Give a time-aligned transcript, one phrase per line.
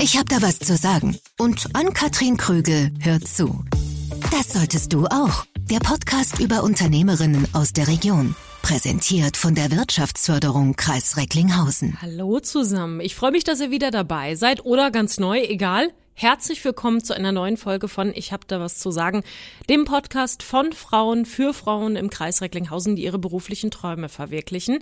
[0.00, 1.16] Ich habe da was zu sagen.
[1.38, 3.64] Und Ann-Kathrin Krügel hört zu.
[4.30, 5.44] Das solltest du auch.
[5.70, 8.34] Der Podcast über Unternehmerinnen aus der Region.
[8.62, 11.98] Präsentiert von der Wirtschaftsförderung Kreis Recklinghausen.
[12.02, 13.00] Hallo zusammen.
[13.00, 15.92] Ich freue mich, dass ihr wieder dabei seid oder ganz neu, egal.
[16.16, 19.24] Herzlich willkommen zu einer neuen Folge von Ich hab da was zu sagen,
[19.68, 24.78] dem Podcast von Frauen für Frauen im Kreis Recklinghausen, die ihre beruflichen Träume verwirklichen.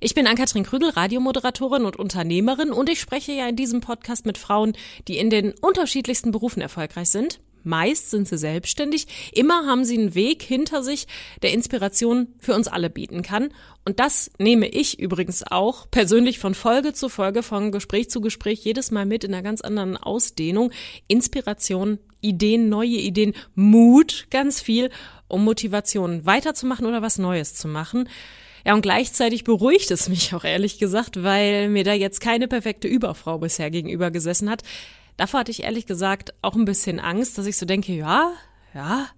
[0.00, 4.36] Ich bin Ann-Kathrin Krügel, Radiomoderatorin und Unternehmerin und ich spreche ja in diesem Podcast mit
[4.36, 4.74] Frauen,
[5.08, 7.40] die in den unterschiedlichsten Berufen erfolgreich sind.
[7.66, 9.06] Meist sind sie selbstständig.
[9.32, 11.06] Immer haben sie einen Weg hinter sich,
[11.42, 13.50] der Inspiration für uns alle bieten kann.
[13.84, 18.64] Und das nehme ich übrigens auch persönlich von Folge zu Folge, von Gespräch zu Gespräch
[18.64, 20.70] jedes Mal mit in einer ganz anderen Ausdehnung.
[21.08, 24.90] Inspiration, Ideen, neue Ideen, Mut, ganz viel,
[25.28, 28.08] um Motivation weiterzumachen oder was Neues zu machen.
[28.66, 32.88] Ja, und gleichzeitig beruhigt es mich auch ehrlich gesagt, weil mir da jetzt keine perfekte
[32.88, 34.62] Überfrau bisher gegenüber gesessen hat.
[35.16, 38.32] Davor hatte ich ehrlich gesagt auch ein bisschen Angst, dass ich so denke, ja,
[38.74, 39.08] ja,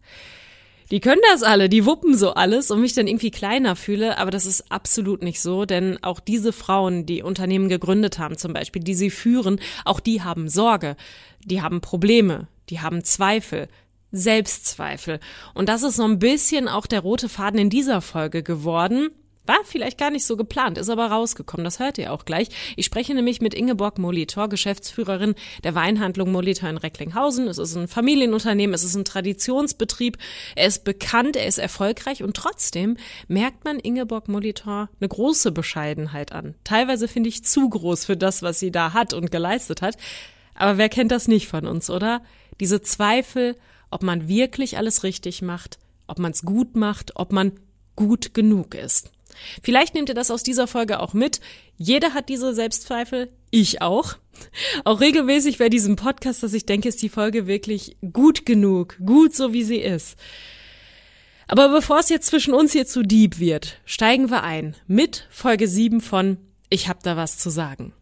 [0.91, 4.31] die können das alle, die wuppen so alles und mich dann irgendwie kleiner fühle, aber
[4.31, 8.83] das ist absolut nicht so, denn auch diese Frauen, die Unternehmen gegründet haben zum Beispiel,
[8.83, 10.97] die sie führen, auch die haben Sorge,
[11.45, 13.69] die haben Probleme, die haben Zweifel,
[14.13, 15.21] Selbstzweifel.
[15.53, 19.11] Und das ist so ein bisschen auch der rote Faden in dieser Folge geworden.
[19.49, 21.65] War vielleicht gar nicht so geplant, ist aber rausgekommen.
[21.65, 22.49] Das hört ihr auch gleich.
[22.77, 27.49] Ich spreche nämlich mit Ingeborg Molitor, Geschäftsführerin der Weinhandlung Molitor in Recklinghausen.
[27.49, 30.19] Es ist ein Familienunternehmen, es ist ein Traditionsbetrieb.
[30.55, 36.33] Er ist bekannt, er ist erfolgreich und trotzdem merkt man Ingeborg Molitor eine große Bescheidenheit
[36.33, 36.55] an.
[36.65, 39.97] Teilweise finde ich zu groß für das, was sie da hat und geleistet hat.
[40.55, 42.21] Aber wer kennt das nicht von uns, oder?
[42.61, 43.57] Diese Zweifel,
[43.91, 47.53] ob man wirklich alles richtig macht, ob man es gut macht, ob man
[47.97, 49.11] gut genug ist.
[49.63, 51.41] Vielleicht nehmt ihr das aus dieser Folge auch mit.
[51.77, 54.17] Jeder hat diese Selbstzweifel, ich auch.
[54.85, 59.35] Auch regelmäßig bei diesem Podcast, dass ich denke, ist die Folge wirklich gut genug, gut
[59.35, 60.17] so wie sie ist.
[61.49, 65.67] Aber bevor es jetzt zwischen uns hier zu deep wird, steigen wir ein mit Folge
[65.67, 66.37] 7 von
[66.69, 67.95] Ich hab da was zu sagen.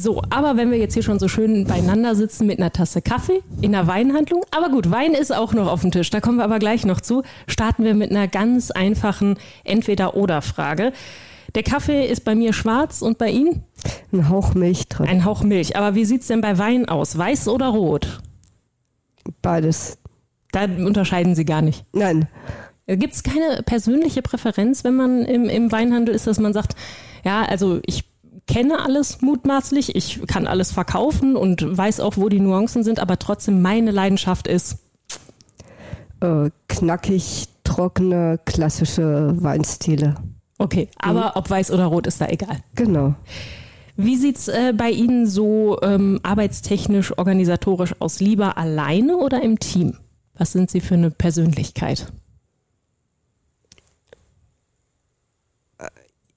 [0.00, 3.42] So, aber wenn wir jetzt hier schon so schön beieinander sitzen mit einer Tasse Kaffee
[3.60, 6.44] in einer Weinhandlung, aber gut, Wein ist auch noch auf dem Tisch, da kommen wir
[6.44, 10.92] aber gleich noch zu, starten wir mit einer ganz einfachen Entweder-Oder-Frage.
[11.56, 13.64] Der Kaffee ist bei mir schwarz und bei Ihnen?
[14.12, 15.08] Ein Hauch Milch drin.
[15.08, 15.76] Ein Hauch Milch.
[15.76, 17.18] Aber wie sieht's denn bei Wein aus?
[17.18, 18.20] Weiß oder rot?
[19.42, 19.98] Beides.
[20.52, 21.84] Da unterscheiden Sie gar nicht.
[21.92, 22.28] Nein.
[22.86, 26.76] Gibt es keine persönliche Präferenz, wenn man im, im Weinhandel ist, dass man sagt,
[27.24, 28.07] ja, also ich
[28.48, 33.18] kenne alles mutmaßlich, ich kann alles verkaufen und weiß auch, wo die Nuancen sind, aber
[33.18, 34.78] trotzdem meine Leidenschaft ist.
[36.20, 40.16] Äh, knackig, trockene, klassische Weinstile.
[40.58, 41.30] Okay, aber mhm.
[41.36, 42.56] ob weiß oder rot ist da egal.
[42.74, 43.14] Genau.
[43.96, 48.20] Wie sieht's äh, bei Ihnen so ähm, arbeitstechnisch, organisatorisch aus?
[48.20, 49.96] Lieber alleine oder im Team?
[50.36, 52.12] Was sind Sie für eine Persönlichkeit?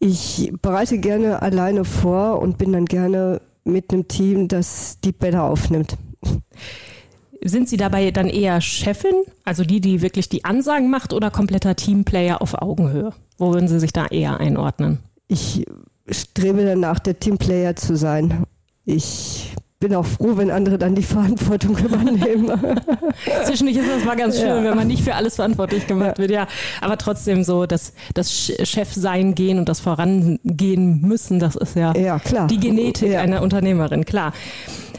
[0.03, 5.43] Ich bereite gerne alleine vor und bin dann gerne mit einem Team, das die Bälle
[5.43, 5.95] aufnimmt.
[7.43, 9.13] Sind Sie dabei dann eher Chefin,
[9.45, 13.13] also die, die wirklich die Ansagen macht, oder kompletter Teamplayer auf Augenhöhe?
[13.37, 14.97] Wo würden Sie sich da eher einordnen?
[15.27, 15.67] Ich
[16.09, 18.43] strebe danach, der Teamplayer zu sein.
[18.85, 22.51] Ich bin auch froh, wenn andere dann die Verantwortung übernehmen.
[23.45, 24.63] Zwischendurch ist das mal ganz schön, ja.
[24.63, 26.17] wenn man nicht für alles verantwortlich gemacht ja.
[26.19, 26.47] wird, ja.
[26.79, 28.31] Aber trotzdem so, dass das
[28.63, 32.47] Chefsein gehen und das Vorangehen müssen, das ist ja, ja klar.
[32.47, 34.33] die Genetik einer Unternehmerin, klar.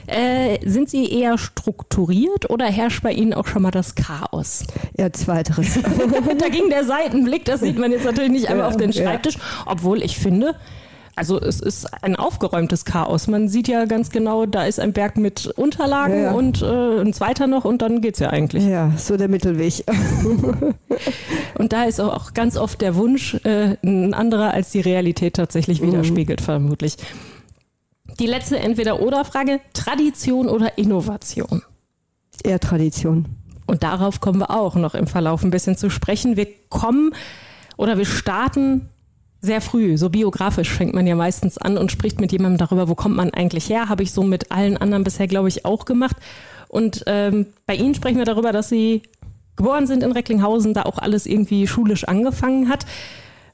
[0.09, 4.65] Äh, sind Sie eher strukturiert oder herrscht bei Ihnen auch schon mal das Chaos?
[4.99, 5.79] Ja, zweiteres.
[6.39, 10.03] da ging der Seitenblick, das sieht man jetzt natürlich nicht einmal auf den Schreibtisch, obwohl
[10.03, 10.57] ich finde,
[11.15, 13.27] also es ist ein aufgeräumtes Chaos.
[13.27, 16.33] Man sieht ja ganz genau, da ist ein Berg mit Unterlagen ja, ja.
[16.33, 18.65] und äh, ein zweiter noch und dann geht's ja eigentlich.
[18.65, 19.85] Ja, so der Mittelweg.
[21.59, 25.83] und da ist auch ganz oft der Wunsch äh, ein anderer, als die Realität tatsächlich
[25.83, 25.89] mhm.
[25.89, 26.45] widerspiegelt, mhm.
[26.45, 26.97] vermutlich.
[28.19, 31.63] Die letzte Entweder-Oder-Frage, Tradition oder Innovation?
[32.43, 33.27] Eher Tradition.
[33.67, 36.37] Und darauf kommen wir auch noch im Verlauf ein bisschen zu sprechen.
[36.37, 37.15] Wir kommen
[37.77, 38.89] oder wir starten
[39.43, 42.95] sehr früh, so biografisch fängt man ja meistens an und spricht mit jemandem darüber, wo
[42.95, 43.89] kommt man eigentlich her.
[43.89, 46.17] Habe ich so mit allen anderen bisher, glaube ich, auch gemacht.
[46.69, 49.03] Und ähm, bei Ihnen sprechen wir darüber, dass Sie
[49.57, 52.87] geboren sind in Recklinghausen, da auch alles irgendwie schulisch angefangen hat.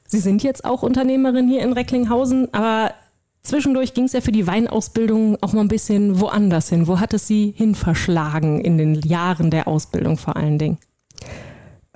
[0.05, 2.93] Sie sind jetzt auch Unternehmerin hier in Recklinghausen, aber
[3.41, 6.87] zwischendurch ging es ja für die Weinausbildung auch mal ein bisschen woanders hin.
[6.87, 10.77] Wo hat es Sie hin verschlagen in den Jahren der Ausbildung vor allen Dingen?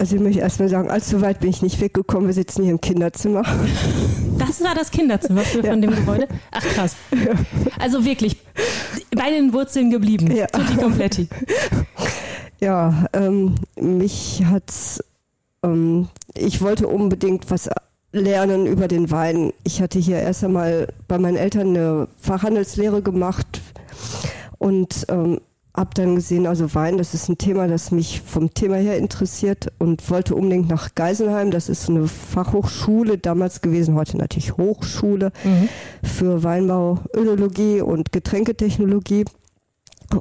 [0.03, 2.27] Also ich möchte erstmal sagen, allzu weit bin ich nicht weggekommen.
[2.27, 3.41] Wir sitzen hier im Kinderzimmer.
[4.37, 5.71] Das war das Kinderzimmer ja.
[5.71, 6.27] von dem Gebäude?
[6.51, 6.97] Ach krass.
[7.79, 8.35] Also wirklich,
[9.15, 10.29] bei den Wurzeln geblieben.
[10.35, 10.47] Ja.
[10.47, 11.29] Tutti Kompletti.
[12.59, 15.01] Ja, ähm, mich hat's,
[15.63, 17.69] ähm, ich wollte unbedingt was
[18.11, 19.53] lernen über den Wein.
[19.63, 23.61] Ich hatte hier erst einmal bei meinen Eltern eine Fachhandelslehre gemacht
[24.57, 25.39] und ähm,
[25.75, 29.71] habe dann gesehen, also Wein, das ist ein Thema, das mich vom Thema her interessiert
[29.79, 31.49] und wollte unbedingt nach Geisenheim.
[31.49, 35.31] Das ist eine Fachhochschule damals gewesen, heute natürlich Hochschule
[36.03, 39.25] für Weinbau, Önologie und Getränketechnologie.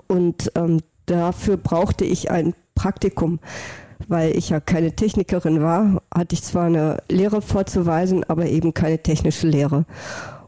[0.06, 3.38] Und ähm, dafür brauchte ich ein Praktikum,
[4.08, 6.02] weil ich ja keine Technikerin war.
[6.14, 9.84] Hatte ich zwar eine Lehre vorzuweisen, aber eben keine technische Lehre.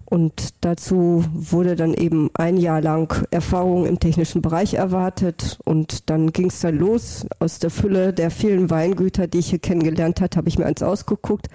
[0.06, 5.58] Und dazu wurde dann eben ein Jahr lang Erfahrung im technischen Bereich erwartet.
[5.64, 7.26] Und dann ging es dann los.
[7.38, 10.82] Aus der Fülle der vielen Weingüter, die ich hier kennengelernt habe, habe ich mir eins
[10.82, 11.48] ausgeguckt.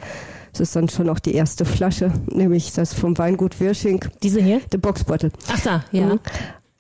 [0.52, 4.62] Das ist dann schon auch die erste Flasche, nämlich das vom Weingut Wirsching, Diese hier?
[4.72, 5.32] der Boxbeutel.
[5.52, 6.08] Ach da, ja.
[6.08, 6.20] Mhm.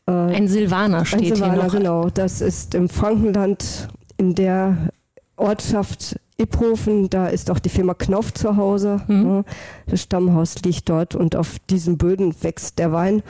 [0.07, 1.72] Ein Silvaner steht hier Silvaner, noch.
[1.72, 2.10] genau.
[2.10, 3.88] Das ist im Frankenland
[4.18, 4.89] in der
[5.38, 7.09] Ortschaft Iphofen.
[7.09, 9.01] Da ist auch die Firma Knauf zu Hause.
[9.07, 9.24] Mhm.
[9.24, 9.44] ne.
[9.88, 13.21] Das Stammhaus liegt dort und auf diesen Böden wächst der Wein.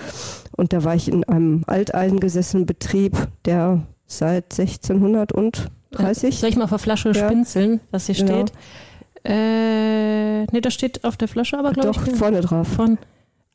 [0.56, 6.40] Und da war ich in einem alteingesessenen Betrieb, der seit 1630.
[6.40, 7.26] Soll ich mal auf der Flasche Ja.
[7.28, 8.26] spinzeln, was hier Ja.
[8.26, 8.52] steht?
[9.26, 12.16] Äh, nee, das steht auf der Flasche, aber glaube Doch, ich.
[12.16, 12.68] vorne drauf.
[12.68, 12.98] Von.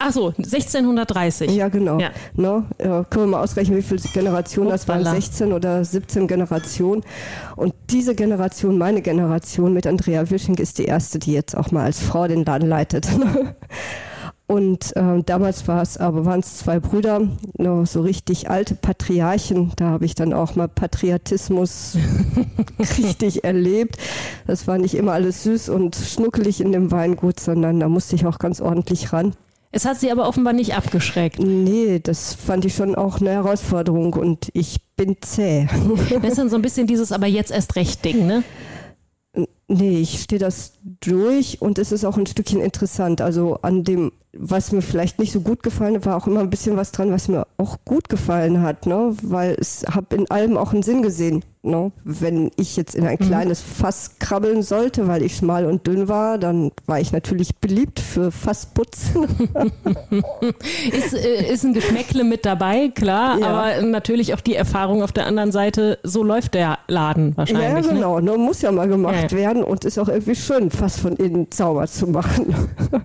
[0.06, 1.50] Ach so, 1630.
[1.52, 1.98] Ja, genau.
[1.98, 2.10] Ja.
[2.34, 2.64] Ne?
[2.78, 4.98] Ja, können wir mal ausrechnen, wie viele Generationen das waren?
[5.00, 5.14] Hoppala.
[5.18, 7.02] 16 oder 17 Generationen.
[7.56, 11.84] Und diese Generation, meine Generation mit Andrea Wisching, ist die erste, die jetzt auch mal
[11.84, 13.08] als Frau den Laden leitet.
[14.46, 17.22] Und äh, damals war es aber waren es zwei Brüder,
[17.56, 19.72] noch so richtig alte Patriarchen.
[19.76, 21.96] Da habe ich dann auch mal Patriotismus
[22.98, 23.96] richtig erlebt.
[24.46, 28.26] Das war nicht immer alles süß und schnuckelig in dem Weingut, sondern da musste ich
[28.26, 29.32] auch ganz ordentlich ran.
[29.76, 31.40] Es hat sie aber offenbar nicht abgeschreckt.
[31.40, 35.66] Nee, das fand ich schon auch eine Herausforderung und ich bin zäh.
[36.22, 38.44] Das ist dann so ein bisschen dieses aber jetzt erst recht Ding, ne?
[39.66, 43.20] nee, ich stehe das durch und es ist auch ein Stückchen interessant.
[43.20, 46.50] Also an dem, was mir vielleicht nicht so gut gefallen hat, war auch immer ein
[46.50, 49.14] bisschen was dran, was mir auch gut gefallen hat, ne?
[49.22, 51.44] Weil es habe in allem auch einen Sinn gesehen.
[51.66, 51.92] Ne?
[52.04, 56.36] Wenn ich jetzt in ein kleines Fass krabbeln sollte, weil ich schmal und dünn war,
[56.36, 59.26] dann war ich natürlich beliebt für Fassputzen.
[60.92, 63.46] Ist, äh, ist ein Geschmäckle mit dabei, klar, Ja.
[63.46, 67.86] aber natürlich auch die Erfahrung auf der anderen Seite, so läuft der Laden Ja, wahrscheinlich.
[67.86, 67.94] Ne?
[67.94, 68.20] genau.
[68.20, 68.36] Ne?
[68.36, 69.38] Muss ja mal gemacht Ja.
[69.38, 72.54] werden und ist auch irgendwie schön, fast von innen sauber zu machen.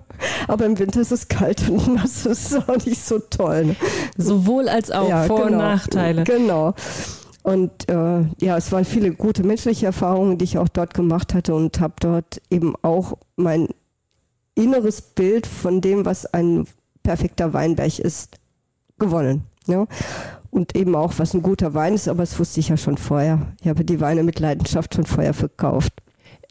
[0.48, 3.66] Aber im Winter ist es kalt und nass, das ist auch nicht so toll.
[3.66, 3.76] Ne?
[4.16, 5.58] Sowohl als auch ja, Vor- und genau.
[5.58, 6.24] Nachteile.
[6.24, 6.74] Genau.
[7.42, 11.54] Und äh, ja, es waren viele gute menschliche Erfahrungen, die ich auch dort gemacht hatte
[11.54, 13.68] und habe dort eben auch mein
[14.54, 16.66] inneres Bild von dem, was ein
[17.02, 18.36] perfekter Weinberg ist,
[18.98, 19.44] gewonnen.
[19.66, 19.86] Ja?
[20.50, 23.54] Und eben auch, was ein guter Wein ist, aber das wusste ich ja schon vorher.
[23.60, 25.92] Ich habe die Weine mit Leidenschaft schon vorher verkauft.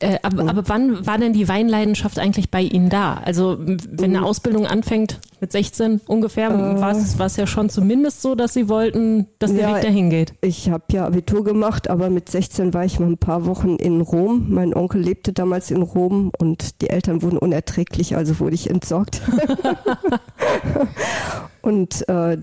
[0.01, 3.15] Äh, aber, aber wann war denn die Weinleidenschaft eigentlich bei Ihnen da?
[3.25, 8.53] Also wenn eine Ausbildung anfängt mit 16 ungefähr, war es ja schon zumindest so, dass
[8.53, 10.33] Sie wollten, dass der Ja, Weg dahin geht.
[10.41, 13.99] Ich habe ja Abitur gemacht, aber mit 16 war ich mal ein paar Wochen in
[14.01, 14.47] Rom.
[14.49, 19.21] Mein Onkel lebte damals in Rom und die Eltern wurden unerträglich, also wurde ich entsorgt.
[21.61, 22.37] und äh,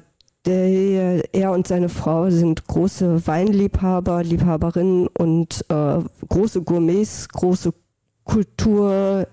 [0.46, 5.98] der, er und seine Frau sind große Weinliebhaber, Liebhaberinnen und äh,
[6.28, 7.72] große Gourmets, große
[8.24, 9.26] Kultur,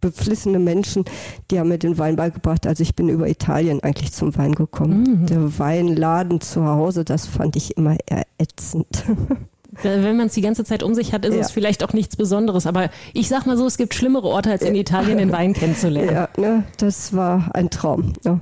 [0.00, 1.04] beflissene Menschen,
[1.50, 2.66] die haben mir den Wein beigebracht.
[2.66, 5.26] Also ich bin über Italien eigentlich zum Wein gekommen.
[5.26, 9.04] Der Weinladen zu Hause, das fand ich immer eher ätzend.
[9.82, 11.40] Wenn man es die ganze Zeit um sich hat, ist Ja.
[11.40, 12.66] es vielleicht auch nichts Besonderes.
[12.66, 16.10] Aber ich sag mal so, es gibt schlimmere Orte, als in Italien den Wein kennenzulernen.
[16.14, 18.14] Ja, ne, das war ein Traum.
[18.24, 18.40] Ja.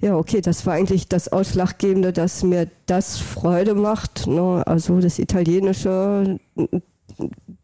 [0.00, 4.26] Ja, okay, das war eigentlich das Ausschlaggebende, dass mir das Freude macht.
[4.26, 4.62] Ne?
[4.66, 6.38] Also das Italienische,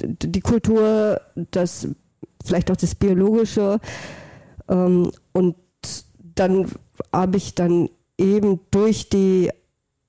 [0.03, 1.89] die Kultur, das
[2.45, 3.81] vielleicht auch das Biologische.
[4.69, 5.57] Ähm, und
[6.35, 6.71] dann
[7.13, 7.89] habe ich dann
[8.19, 9.51] eben durch die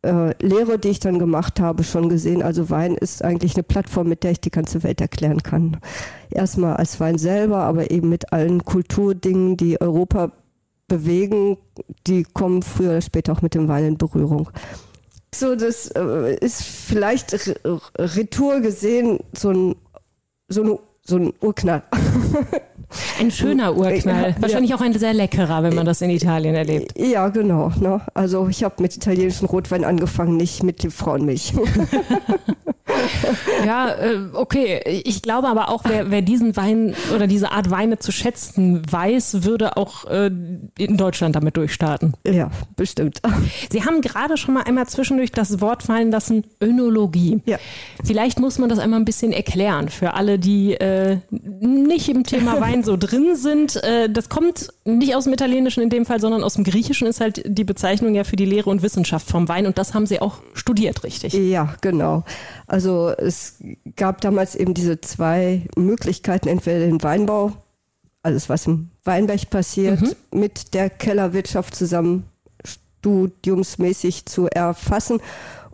[0.03, 4.09] äh, Lehre, die ich dann gemacht habe, schon gesehen, also Wein ist eigentlich eine Plattform,
[4.09, 5.77] mit der ich die ganze Welt erklären kann.
[6.29, 10.33] Erstmal als Wein selber, aber eben mit allen Kulturdingen, die Europa
[10.87, 11.57] bewegen,
[12.07, 14.49] die kommen früher oder später auch mit dem Wein in Berührung.
[15.33, 17.35] So, das äh, ist vielleicht
[17.97, 19.75] retour gesehen so ein,
[20.47, 21.83] so, eine, so ein Urknall.
[23.19, 24.29] Ein schöner Urknall.
[24.29, 24.41] Ja.
[24.41, 26.97] Wahrscheinlich auch ein sehr leckerer, wenn man das in Italien erlebt.
[26.97, 27.69] Ja, genau.
[27.81, 27.99] Ne?
[28.13, 31.53] Also ich habe mit italienischen Rotwein angefangen, nicht mit dem Frauenmilch.
[33.65, 35.01] ja, äh, okay.
[35.05, 39.43] Ich glaube aber auch, wer, wer diesen Wein oder diese Art Weine zu schätzen weiß,
[39.43, 40.31] würde auch äh,
[40.77, 42.13] in Deutschland damit durchstarten.
[42.25, 43.21] Ja, bestimmt.
[43.71, 47.41] Sie haben gerade schon mal einmal zwischendurch das Wort fallen lassen, Önologie.
[47.45, 47.57] Ja.
[48.03, 52.59] Vielleicht muss man das einmal ein bisschen erklären für alle, die äh, nicht im Thema
[52.61, 53.75] Wein so drin sind.
[53.83, 57.21] Äh, das kommt nicht aus dem Italienischen in dem Fall, sondern aus dem Griechischen ist
[57.21, 60.21] halt die Bezeichnung ja für die Lehre und Wissenschaft vom Wein und das haben Sie
[60.21, 61.33] auch studiert, richtig?
[61.33, 62.23] Ja, genau.
[62.67, 63.59] Also es
[63.95, 67.53] gab damals eben diese zwei Möglichkeiten, entweder den Weinbau,
[68.23, 70.39] alles was im Weinberg passiert, mhm.
[70.39, 72.25] mit der Kellerwirtschaft zusammen
[72.63, 75.21] studiumsmäßig zu erfassen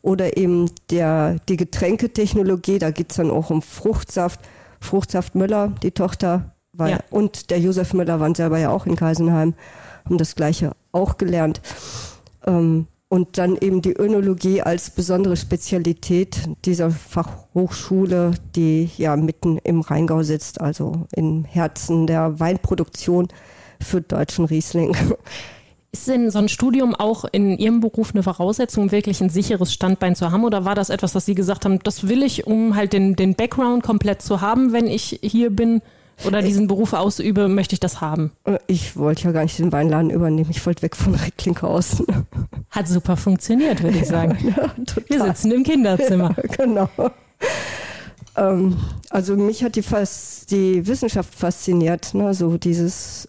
[0.01, 4.39] oder eben der, die Getränketechnologie, da geht es dann auch um Fruchtsaft.
[4.82, 7.00] Fruchtsaft Müller, die Tochter, war, ja.
[7.10, 9.53] und der Josef Müller waren selber ja auch in Geisenheim,
[10.05, 11.62] haben das Gleiche auch gelernt.
[12.46, 19.82] Ähm, und dann eben die Önologie als besondere Spezialität dieser Fachhochschule, die ja mitten im
[19.82, 23.27] Rheingau sitzt, also im Herzen der Weinproduktion
[23.79, 24.98] für deutschen Riesling.
[25.91, 30.15] Ist denn so ein Studium auch in Ihrem Beruf eine Voraussetzung, wirklich ein sicheres Standbein
[30.15, 30.43] zu haben?
[30.43, 33.36] Oder war das etwas, was Sie gesagt haben, das will ich, um halt den, den
[33.36, 35.84] Background komplett zu haben, wenn ich hier bin?
[36.25, 38.32] Oder diesen Beruf ausübe, möchte ich das haben?
[38.67, 40.50] Ich wollte ja gar nicht den Weinladen übernehmen.
[40.50, 42.05] Ich wollte weg von Recklinghausen.
[42.70, 44.38] Hat super funktioniert, würde ich sagen.
[44.43, 46.36] Ja, ja, Wir sitzen im Kinderzimmer.
[46.38, 46.89] Ja, genau.
[48.36, 48.77] Ähm,
[49.10, 52.13] also mich hat die, Fas die Wissenschaft fasziniert.
[52.13, 52.34] Ne?
[52.34, 53.27] So dieses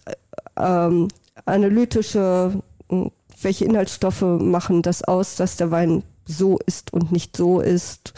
[0.57, 1.09] ähm,
[1.45, 3.11] analytische, hm,
[3.41, 8.13] welche Inhaltsstoffe machen das aus, dass der Wein so ist und nicht so ist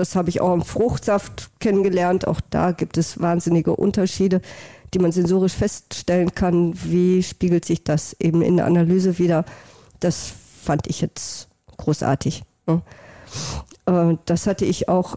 [0.00, 2.26] das habe ich auch im Fruchtsaft kennengelernt.
[2.26, 4.40] Auch da gibt es wahnsinnige Unterschiede,
[4.94, 6.72] die man sensorisch feststellen kann.
[6.82, 9.44] Wie spiegelt sich das eben in der Analyse wieder?
[10.00, 12.42] Das fand ich jetzt großartig.
[12.66, 12.80] Ne?
[13.86, 15.16] Äh, das hatte ich auch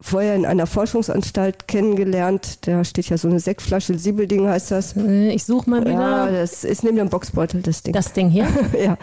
[0.00, 2.66] vorher in einer Forschungsanstalt kennengelernt.
[2.68, 4.96] Da steht ja so eine Sektflasche, Siebelding heißt das.
[4.96, 5.92] Äh, ich suche mal wieder.
[5.92, 7.94] Ja, das ist neben dem Boxbeutel, das Ding.
[7.94, 8.46] Das Ding hier?
[8.80, 8.96] ja.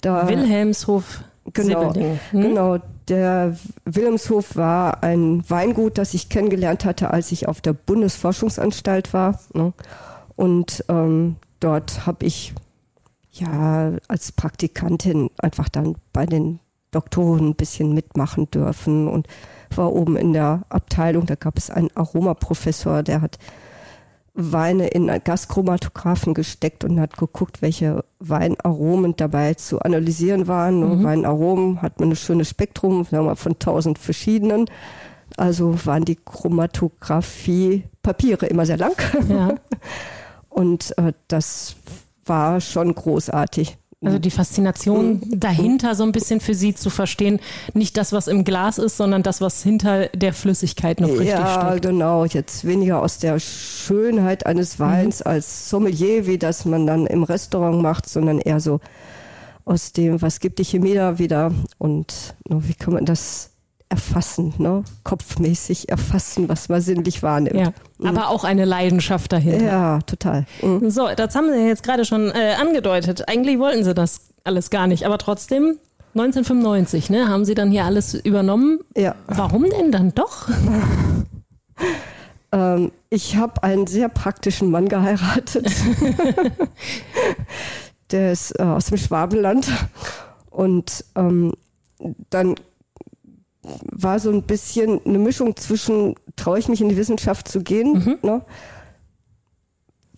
[0.00, 1.24] Da, Wilhelmshof.
[1.52, 2.18] Genau, hm?
[2.30, 2.78] genau.
[3.08, 9.38] Der Wilhelmshof war ein Weingut, das ich kennengelernt hatte, als ich auf der Bundesforschungsanstalt war.
[9.52, 9.72] Ne?
[10.36, 12.54] Und ähm, dort habe ich
[13.32, 16.60] ja als Praktikantin einfach dann bei den
[16.92, 19.26] Doktoren ein bisschen mitmachen dürfen und
[19.74, 21.26] war oben in der Abteilung.
[21.26, 23.38] Da gab es einen Aromaprofessor, der hat
[24.34, 30.98] Weine in Gaschromatographen gesteckt und hat geguckt, welche Weinaromen dabei zu analysieren waren.
[30.98, 31.04] Mhm.
[31.04, 34.66] Weinaromen hat man ein schönes Spektrum sagen wir, von tausend verschiedenen.
[35.36, 38.94] Also waren die Chromatographie-Papiere immer sehr lang.
[39.28, 39.54] Ja.
[40.48, 41.76] Und äh, das
[42.24, 43.78] war schon großartig.
[44.04, 45.40] Also die Faszination mhm.
[45.40, 47.40] dahinter so ein bisschen für sie zu verstehen,
[47.72, 51.46] nicht das, was im Glas ist, sondern das, was hinter der Flüssigkeit noch richtig ja,
[51.46, 51.84] steckt.
[51.84, 52.24] Ja, genau.
[52.24, 55.30] Jetzt weniger aus der Schönheit eines Weins mhm.
[55.30, 58.80] als Sommelier, wie das man dann im Restaurant macht, sondern eher so
[59.64, 63.53] aus dem, was gibt die Chemie da wieder und wie kann man das
[63.94, 64.82] erfassen, ne?
[65.04, 67.60] kopfmäßig erfassen, was man sinnlich wahrnimmt.
[67.60, 68.08] Ja, mhm.
[68.08, 69.64] aber auch eine Leidenschaft dahinter.
[69.64, 70.46] Ja, total.
[70.62, 70.90] Mhm.
[70.90, 73.28] So, das haben Sie jetzt gerade schon äh, angedeutet.
[73.28, 75.78] Eigentlich wollten Sie das alles gar nicht, aber trotzdem
[76.14, 78.80] 1995, ne, haben Sie dann hier alles übernommen.
[78.96, 79.14] Ja.
[79.28, 80.48] Warum denn dann doch?
[82.52, 85.66] ähm, ich habe einen sehr praktischen Mann geheiratet.
[88.10, 89.70] Der ist äh, aus dem Schwabenland.
[90.50, 91.52] Und ähm,
[92.30, 92.56] dann
[93.90, 97.92] war so ein bisschen eine Mischung zwischen, traue ich mich in die Wissenschaft zu gehen,
[97.92, 98.18] mhm.
[98.22, 98.42] ne?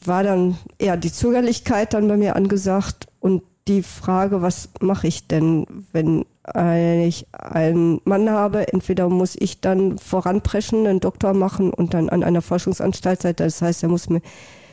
[0.05, 5.27] war dann eher die Zögerlichkeit dann bei mir angesagt und die Frage, was mache ich
[5.27, 6.25] denn, wenn
[6.55, 12.23] ich einen Mann habe, entweder muss ich dann voranpreschen, einen Doktor machen und dann an
[12.23, 14.23] einer Forschungsanstalt sein, das heißt, er muss mir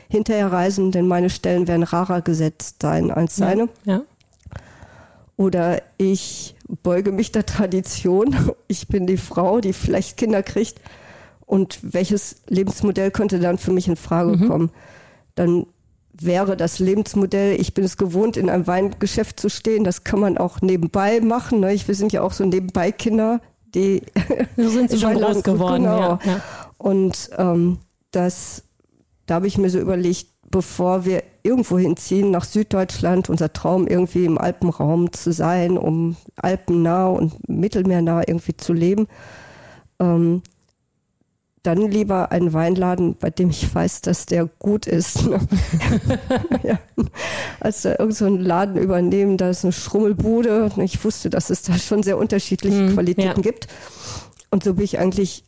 [0.08, 3.68] hinterher reisen, denn meine Stellen werden rarer gesetzt sein als seine.
[3.84, 4.02] Ja, ja.
[5.36, 8.52] Oder ich beuge mich der Tradition.
[8.68, 10.80] Ich bin die Frau, die vielleicht Kinder kriegt.
[11.46, 14.48] Und welches Lebensmodell könnte dann für mich in Frage mhm.
[14.48, 14.70] kommen?
[15.34, 15.66] Dann
[16.12, 19.84] wäre das Lebensmodell, ich bin es gewohnt, in einem Weingeschäft zu stehen.
[19.84, 21.60] Das kann man auch nebenbei machen.
[21.60, 21.76] Ne?
[21.84, 23.40] wir sind ja auch so nebenbei Kinder,
[23.74, 24.02] die.
[24.56, 25.82] So sind sie schon groß geworden.
[25.82, 25.98] Genau.
[25.98, 26.40] Ja, ja.
[26.78, 27.78] Und ähm,
[28.12, 28.62] das,
[29.26, 34.24] da habe ich mir so überlegt, bevor wir irgendwo hinziehen nach Süddeutschland, unser Traum irgendwie
[34.24, 39.08] im Alpenraum zu sein, um alpennah und mittelmeernah irgendwie zu leben,
[39.98, 40.42] ähm,
[41.64, 45.26] dann lieber einen Weinladen, bei dem ich weiß, dass der gut ist.
[45.26, 45.40] Ne?
[46.62, 46.78] ja.
[47.58, 50.70] Als da irgendeinen so Laden übernehmen, da ist eine Schrummelbude.
[50.84, 53.50] Ich wusste, dass es da schon sehr unterschiedliche mhm, Qualitäten ja.
[53.50, 53.66] gibt.
[54.52, 55.42] Und so bin ich eigentlich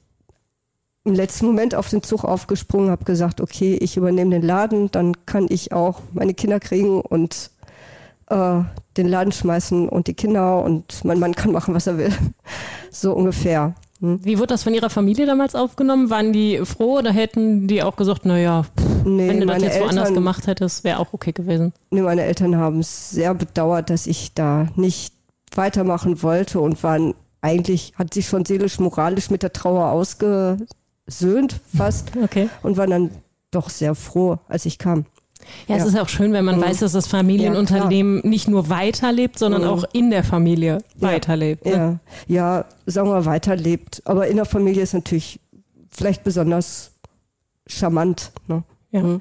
[1.06, 5.14] im letzten Moment auf den Zug aufgesprungen, habe gesagt, okay, ich übernehme den Laden, dann
[5.24, 7.50] kann ich auch meine Kinder kriegen und
[8.28, 8.60] äh,
[8.96, 12.12] den Laden schmeißen und die Kinder und mein Mann kann machen, was er will.
[12.90, 13.74] So ungefähr.
[14.00, 14.24] Hm.
[14.24, 16.08] Wie wurde das von Ihrer Familie damals aufgenommen?
[16.08, 18.64] Waren die froh oder hätten die auch gesagt, naja,
[19.04, 21.74] nee, wenn du das jetzt Eltern, woanders gemacht hättest, wäre auch okay gewesen?
[21.90, 25.12] Nee, meine Eltern haben es sehr bedauert, dass ich da nicht
[25.54, 29.92] weitermachen wollte und waren eigentlich, hat sich schon seelisch, moralisch mit der Trauer
[31.06, 32.48] ausgesöhnt fast okay.
[32.62, 33.10] und waren dann
[33.50, 35.06] doch sehr froh, als ich kam.
[35.68, 35.88] Ja, es ja.
[35.90, 36.62] ist auch schön, wenn man mhm.
[36.62, 39.68] weiß, dass das Familienunternehmen ja, nicht nur weiterlebt, sondern mhm.
[39.68, 41.08] auch in der Familie ja.
[41.08, 41.64] weiterlebt.
[41.64, 42.00] Ne?
[42.26, 42.56] Ja.
[42.58, 44.02] ja, sagen wir weiterlebt.
[44.04, 45.38] Aber in der Familie ist natürlich
[45.90, 46.92] vielleicht besonders
[47.68, 48.32] charmant.
[48.48, 48.64] Ne?
[48.96, 49.02] Ja.
[49.02, 49.20] Mhm.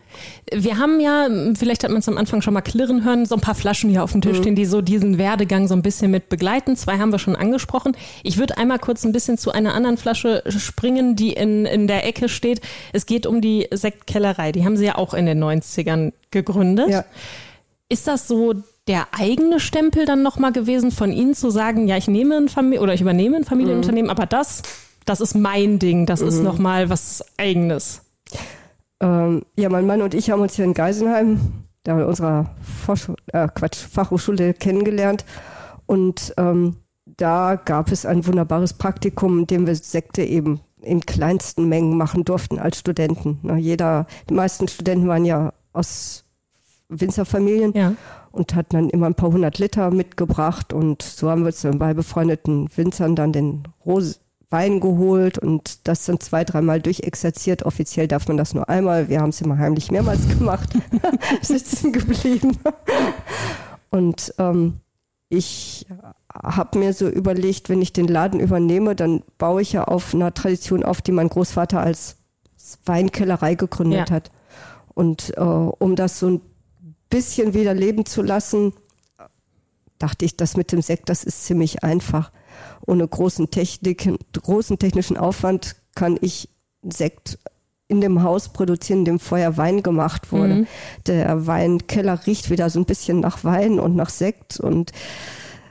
[0.52, 3.42] Wir haben ja, vielleicht hat man es am Anfang schon mal klirren hören, so ein
[3.42, 4.42] paar Flaschen hier auf dem Tisch mhm.
[4.42, 6.76] stehen, die so diesen Werdegang so ein bisschen mit begleiten.
[6.76, 7.96] Zwei haben wir schon angesprochen.
[8.24, 12.06] Ich würde einmal kurz ein bisschen zu einer anderen Flasche springen, die in, in der
[12.06, 12.62] Ecke steht.
[12.94, 14.52] Es geht um die Sektkellerei.
[14.52, 16.90] Die haben sie ja auch in den 90ern gegründet.
[16.90, 17.06] Ja.
[17.90, 18.54] Ist das so
[18.88, 22.82] der eigene Stempel dann nochmal gewesen von Ihnen zu sagen, ja, ich nehme ein Familie
[22.82, 24.12] oder ich übernehme ein Familienunternehmen, mhm.
[24.12, 24.62] aber das,
[25.06, 26.28] das ist mein Ding, das mhm.
[26.28, 28.02] ist nochmal was eigenes?
[29.02, 31.40] Ähm, ja, mein Mann und ich haben uns hier in Geisenheim,
[31.84, 35.26] da in unserer Forsch äh, Quatsch, Fachhochschule kennengelernt.
[35.86, 41.68] Und ähm, da gab es ein wunderbares Praktikum, in dem wir Sekte eben in kleinsten
[41.68, 43.40] Mengen machen durften als Studenten.
[43.44, 46.24] Na, jeder, die meisten Studenten waren ja aus
[46.90, 47.94] Winzerfamilien ja.
[48.32, 51.80] und hatten dann immer ein paar hundert Liter mitgebracht und so haben wir uns dann
[51.80, 57.64] bei befreundeten Winzern dann den Rose, Wein geholt und das dann zwei, dreimal durchexerziert.
[57.64, 59.10] Offiziell darf man das nur einmal.
[59.10, 60.70] Wir haben es immer heimlich mehrmals gemacht,
[61.42, 62.58] sitzen geblieben.
[63.90, 64.80] Und ähm,
[65.30, 65.88] ich
[66.32, 70.34] habe mir so überlegt, wenn ich den Laden übernehme, dann baue ich ja auf einer
[70.34, 72.18] Tradition auf, die mein Großvater als
[72.86, 74.16] Weinkellerei gegründet ja.
[74.16, 74.32] hat.
[74.94, 76.42] Und äh, um das so ein
[77.10, 78.74] bisschen wieder leben zu lassen,
[79.98, 82.32] dachte ich, das mit dem Sekt, das ist ziemlich einfach
[82.86, 86.50] ohne großen, Technik, großen technischen Aufwand kann ich
[86.84, 87.40] Sekt
[87.88, 90.56] in dem Haus produzieren, in dem vorher Wein gemacht wurde.
[90.56, 90.68] Mhm.
[91.06, 94.92] Der Weinkeller riecht wieder so ein bisschen nach Wein und nach Sekt und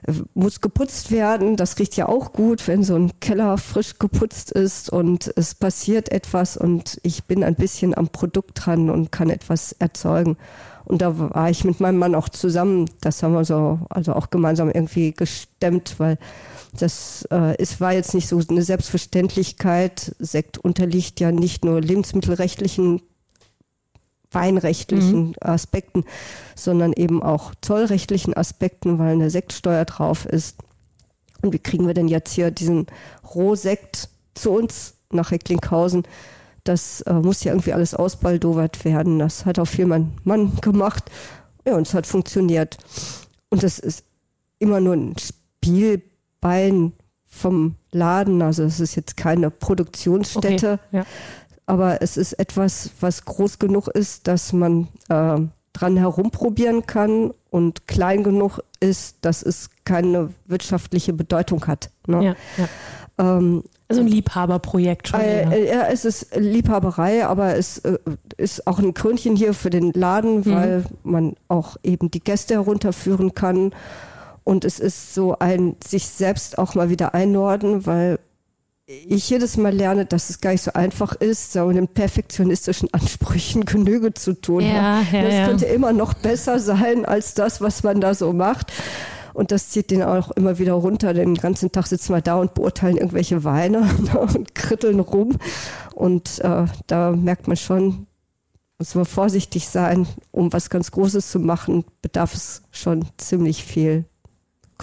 [0.06, 1.56] äh, muss geputzt werden.
[1.56, 6.12] Das riecht ja auch gut, wenn so ein Keller frisch geputzt ist und es passiert
[6.12, 10.36] etwas und ich bin ein bisschen am Produkt dran und kann etwas erzeugen.
[10.84, 12.90] Und da war ich mit meinem Mann auch zusammen.
[13.00, 16.18] Das haben wir so, also auch gemeinsam irgendwie gestemmt, weil
[16.78, 20.14] das äh, es war jetzt nicht so eine Selbstverständlichkeit.
[20.18, 23.02] Sekt unterliegt ja nicht nur lebensmittelrechtlichen,
[24.30, 25.34] weinrechtlichen mhm.
[25.40, 26.04] Aspekten,
[26.54, 30.58] sondern eben auch zollrechtlichen Aspekten, weil eine Sektsteuer drauf ist.
[31.42, 32.86] Und wie kriegen wir denn jetzt hier diesen
[33.34, 36.04] Rohsekt zu uns nach Recklinghausen?
[36.64, 39.18] Das äh, muss ja irgendwie alles ausbaldowert werden.
[39.18, 41.10] Das hat auch viel mein Mann gemacht.
[41.66, 42.78] Ja, und es hat funktioniert.
[43.50, 44.04] Und das ist
[44.58, 46.02] immer nur ein Spiel
[46.44, 46.92] Bein
[47.26, 48.42] vom Laden.
[48.42, 51.06] Also es ist jetzt keine Produktionsstätte, okay, ja.
[51.64, 55.38] aber es ist etwas, was groß genug ist, dass man äh,
[55.72, 61.88] dran herumprobieren kann und klein genug ist, dass es keine wirtschaftliche Bedeutung hat.
[62.06, 62.24] Ne?
[62.24, 62.68] Ja, ja.
[63.16, 65.20] Ähm, also ein Liebhaberprojekt schon.
[65.20, 67.98] Äh, ja, es ist Liebhaberei, aber es äh,
[68.36, 70.46] ist auch ein Krönchen hier für den Laden, mhm.
[70.46, 70.84] weil mhm.
[71.10, 73.72] man auch eben die Gäste herunterführen kann
[74.44, 78.18] und es ist so ein sich selbst auch mal wieder einordnen, weil
[78.86, 83.64] ich jedes Mal lerne, dass es gar nicht so einfach ist, so den perfektionistischen Ansprüchen
[83.64, 84.60] Genüge zu tun.
[84.60, 85.46] Ja, ja, das ja.
[85.46, 88.72] könnte immer noch besser sein als das, was man da so macht.
[89.32, 91.14] Und das zieht den auch immer wieder runter.
[91.14, 93.88] Den ganzen Tag sitzen wir da und beurteilen irgendwelche Weine
[94.34, 95.38] und kritteln rum.
[95.94, 98.06] Und äh, da merkt man schon,
[98.78, 100.06] muss man vorsichtig sein.
[100.30, 104.04] Um was ganz Großes zu machen, bedarf es schon ziemlich viel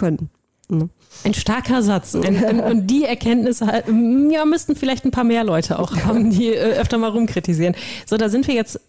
[0.02, 0.30] können.
[0.68, 0.88] Ne?
[1.24, 2.14] Ein starker Satz.
[2.16, 3.84] Ein, und die Erkenntnisse halt,
[4.30, 7.76] ja, müssten vielleicht ein paar mehr Leute auch haben, die äh, öfter mal rumkritisieren.
[8.06, 8.80] So, da sind wir jetzt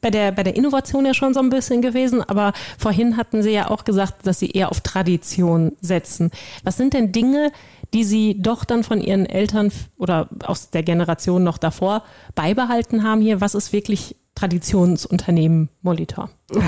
[0.00, 3.50] bei der, bei der Innovation ja schon so ein bisschen gewesen, aber vorhin hatten Sie
[3.50, 6.30] ja auch gesagt, dass Sie eher auf Tradition setzen.
[6.64, 7.52] Was sind denn Dinge,
[7.94, 12.02] die Sie doch dann von Ihren Eltern oder aus der Generation noch davor
[12.34, 13.40] beibehalten haben hier?
[13.40, 16.28] Was ist wirklich Traditionsunternehmen Molitor?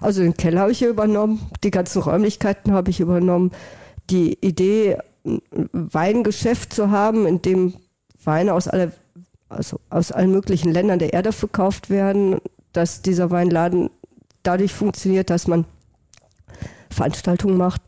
[0.00, 3.52] Also den Keller habe ich übernommen, die ganzen Räumlichkeiten habe ich übernommen.
[4.10, 5.40] Die Idee, ein
[5.72, 7.74] Weingeschäft zu haben, in dem
[8.24, 8.92] Weine aus, alle,
[9.48, 12.38] also aus allen möglichen Ländern der Erde verkauft werden,
[12.72, 13.90] dass dieser Weinladen
[14.42, 15.66] dadurch funktioniert, dass man
[16.90, 17.80] Veranstaltungen macht.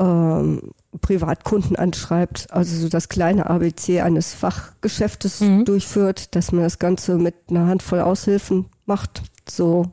[0.00, 5.64] Ähm, Privatkunden anschreibt, also so das kleine ABC eines Fachgeschäftes mhm.
[5.64, 9.22] durchführt, dass man das Ganze mit einer Handvoll Aushilfen macht.
[9.48, 9.86] So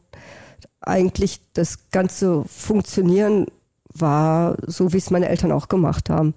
[0.82, 3.48] eigentlich das ganze Funktionieren
[3.94, 6.34] war so, wie es meine Eltern auch gemacht haben.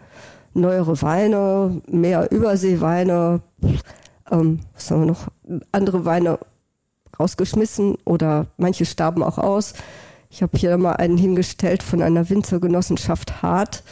[0.55, 3.41] Neuere Weine, mehr Überseeweine,
[4.31, 5.29] ähm, was haben wir noch?
[5.73, 6.39] Andere Weine
[7.19, 9.75] rausgeschmissen oder manche starben auch aus.
[10.31, 13.83] Ich habe hier mal einen hingestellt von einer Winzergenossenschaft Hart.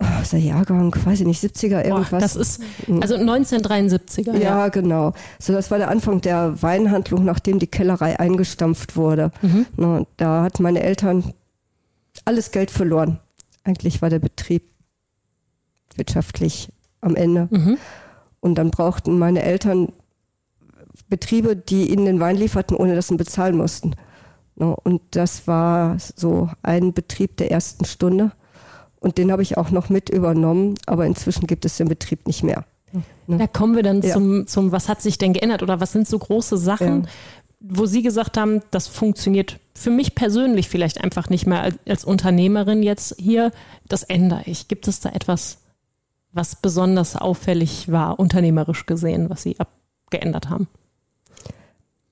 [0.00, 2.10] Ah, was der Jahrgang, weiß ich nicht, 70er irgendwas.
[2.10, 2.62] Boah, das ist
[3.00, 4.32] also 1973er.
[4.34, 5.12] Ja, ja, genau.
[5.40, 9.32] So, das war der Anfang der Weinhandlung, nachdem die Kellerei eingestampft wurde.
[9.42, 9.66] Mhm.
[9.76, 11.34] Na, da hat meine Eltern
[12.24, 13.18] alles Geld verloren.
[13.64, 14.70] Eigentlich war der Betrieb
[15.96, 17.48] wirtschaftlich am Ende.
[17.50, 17.78] Mhm.
[18.38, 19.92] Und dann brauchten meine Eltern
[21.08, 23.96] Betriebe, die ihnen den Wein lieferten, ohne dass sie ihn bezahlen mussten.
[24.54, 28.30] Und das war so ein Betrieb der ersten Stunde.
[29.00, 32.42] Und den habe ich auch noch mit übernommen, aber inzwischen gibt es den Betrieb nicht
[32.42, 32.64] mehr.
[33.26, 34.14] Da kommen wir dann ja.
[34.14, 37.08] zum, zum, was hat sich denn geändert oder was sind so große Sachen, ja.
[37.60, 42.04] wo Sie gesagt haben, das funktioniert für mich persönlich vielleicht einfach nicht mehr als, als
[42.04, 43.52] Unternehmerin jetzt hier,
[43.86, 44.68] das ändere ich.
[44.68, 45.58] Gibt es da etwas,
[46.32, 50.68] was besonders auffällig war, unternehmerisch gesehen, was Sie abgeändert haben?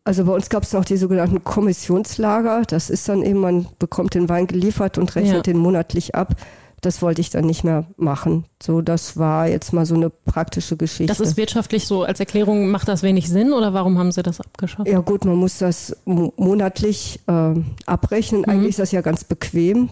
[0.05, 2.63] Also bei uns gab es noch die sogenannten Kommissionslager.
[2.69, 5.43] Das ist dann eben, man bekommt den Wein geliefert und rechnet ja.
[5.43, 6.37] den monatlich ab.
[6.83, 8.45] Das wollte ich dann nicht mehr machen.
[8.63, 11.07] So, das war jetzt mal so eine praktische Geschichte.
[11.07, 14.41] Das ist wirtschaftlich so als Erklärung, macht das wenig Sinn oder warum haben Sie das
[14.41, 14.89] abgeschafft?
[14.89, 17.55] Ja gut, man muss das monatlich äh,
[17.87, 18.43] abrechnen.
[18.43, 18.51] Mhm.
[18.51, 19.91] Eigentlich ist das ja ganz bequem,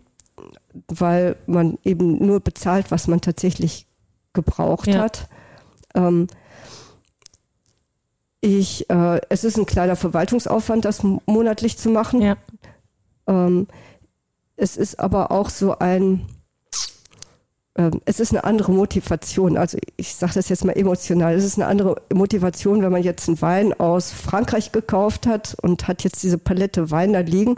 [0.88, 3.86] weil man eben nur bezahlt, was man tatsächlich
[4.34, 5.00] gebraucht ja.
[5.00, 5.28] hat.
[5.94, 6.26] Ähm,
[8.40, 12.20] ich, äh, es ist ein kleiner Verwaltungsaufwand, das monatlich zu machen.
[12.20, 12.36] Ja.
[13.26, 13.68] Ähm,
[14.56, 16.26] es ist aber auch so ein,
[18.04, 19.56] es ist eine andere Motivation.
[19.56, 21.34] Also ich sage das jetzt mal emotional.
[21.34, 25.88] Es ist eine andere Motivation, wenn man jetzt einen Wein aus Frankreich gekauft hat und
[25.88, 27.56] hat jetzt diese Palette Wein da liegen.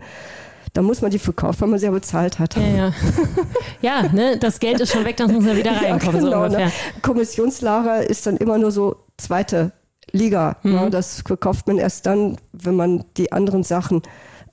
[0.72, 2.56] Da muss man die verkaufen, weil man sie ja bezahlt hat.
[2.56, 2.92] Ja, ja.
[3.82, 6.26] ja ne, das Geld ist schon weg, dann muss man wieder reinkommen.
[6.26, 6.72] Ja, genau, so ne?
[7.02, 9.72] Kommissionslager ist dann immer nur so zweite
[10.12, 10.56] Liga.
[10.62, 10.74] Mhm.
[10.74, 14.02] Ja, das verkauft man erst dann, wenn man die anderen Sachen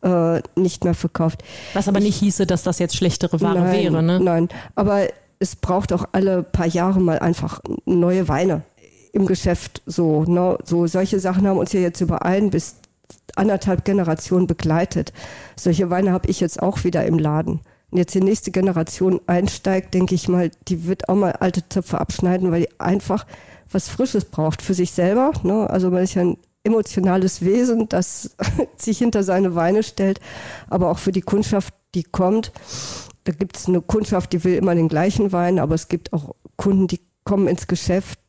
[0.01, 1.41] äh, nicht mehr verkauft.
[1.73, 4.19] Was aber ich, nicht hieße, dass das jetzt schlechtere Ware nein, wäre, ne?
[4.19, 5.07] Nein, aber
[5.39, 8.63] es braucht auch alle paar Jahre mal einfach neue Weine
[9.11, 9.81] im Geschäft.
[9.85, 10.57] So, ne?
[10.63, 12.75] so solche Sachen haben uns ja jetzt über ein bis
[13.35, 15.13] anderthalb Generationen begleitet.
[15.55, 17.61] Solche Weine habe ich jetzt auch wieder im Laden.
[17.91, 22.01] Und jetzt die nächste Generation einsteigt, denke ich mal, die wird auch mal alte Töpfe
[22.01, 23.25] abschneiden, weil die einfach
[23.71, 25.31] was Frisches braucht für sich selber.
[25.43, 25.69] Ne?
[25.69, 28.35] Also man ist ja ein emotionales Wesen, das
[28.77, 30.19] sich hinter seine Weine stellt,
[30.69, 32.51] aber auch für die Kundschaft, die kommt.
[33.25, 36.35] Da gibt es eine Kundschaft, die will immer den gleichen Wein, aber es gibt auch
[36.57, 38.19] Kunden, die kommen ins Geschäft,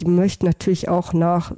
[0.00, 1.52] die möchten natürlich auch nach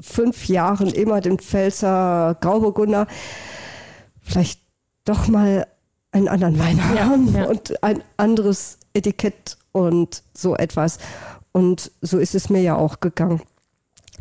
[0.00, 3.06] fünf Jahren immer den Pfälzer Grauburgunder
[4.30, 4.60] vielleicht
[5.04, 5.66] doch mal
[6.12, 7.44] einen anderen Wein haben ja.
[7.46, 10.98] und ein anderes Etikett und so etwas.
[11.52, 13.42] Und so ist es mir ja auch gegangen.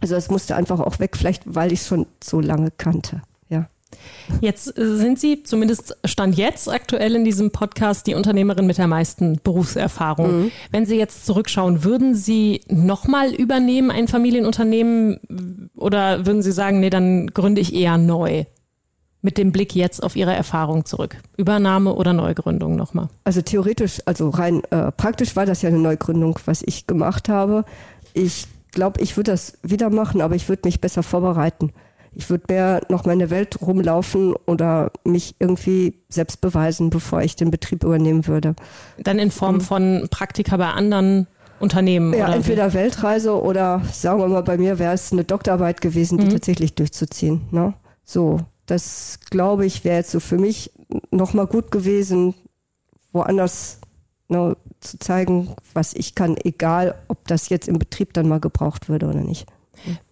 [0.01, 3.21] Also es musste einfach auch weg, vielleicht weil ich schon so lange kannte.
[4.41, 8.87] Jetzt äh, sind Sie, zumindest stand jetzt aktuell in diesem Podcast, die Unternehmerin mit der
[8.87, 10.43] meisten Berufserfahrung.
[10.43, 10.51] Mhm.
[10.71, 16.89] Wenn Sie jetzt zurückschauen, würden Sie nochmal übernehmen, ein Familienunternehmen, oder würden Sie sagen, nee,
[16.89, 18.45] dann gründe ich eher neu?
[19.21, 21.17] Mit dem Blick jetzt auf Ihre Erfahrung zurück.
[21.35, 23.09] Übernahme oder Neugründung nochmal?
[23.25, 27.65] Also theoretisch, also rein äh, praktisch war das ja eine Neugründung, was ich gemacht habe.
[28.13, 31.73] Ich glaube, ich würde das wieder machen, aber ich würde mich besser vorbereiten.
[32.13, 37.51] Ich würde mehr noch meine Welt rumlaufen oder mich irgendwie selbst beweisen, bevor ich den
[37.51, 38.55] Betrieb übernehmen würde.
[38.97, 39.61] Dann in Form mhm.
[39.61, 41.27] von Praktika bei anderen
[41.59, 42.13] Unternehmen?
[42.13, 42.77] Ja, oder entweder wie?
[42.77, 46.31] Weltreise oder sagen wir mal, bei mir wäre es eine Doktorarbeit gewesen, die mhm.
[46.31, 47.41] tatsächlich durchzuziehen.
[47.51, 47.73] Ne?
[48.03, 50.71] So, das glaube ich wäre jetzt so für mich
[51.11, 52.33] nochmal gut gewesen,
[53.11, 53.79] woanders
[54.29, 58.89] ne, zu zeigen, was ich kann, egal ob das jetzt im Betrieb dann mal gebraucht
[58.89, 59.45] würde oder nicht.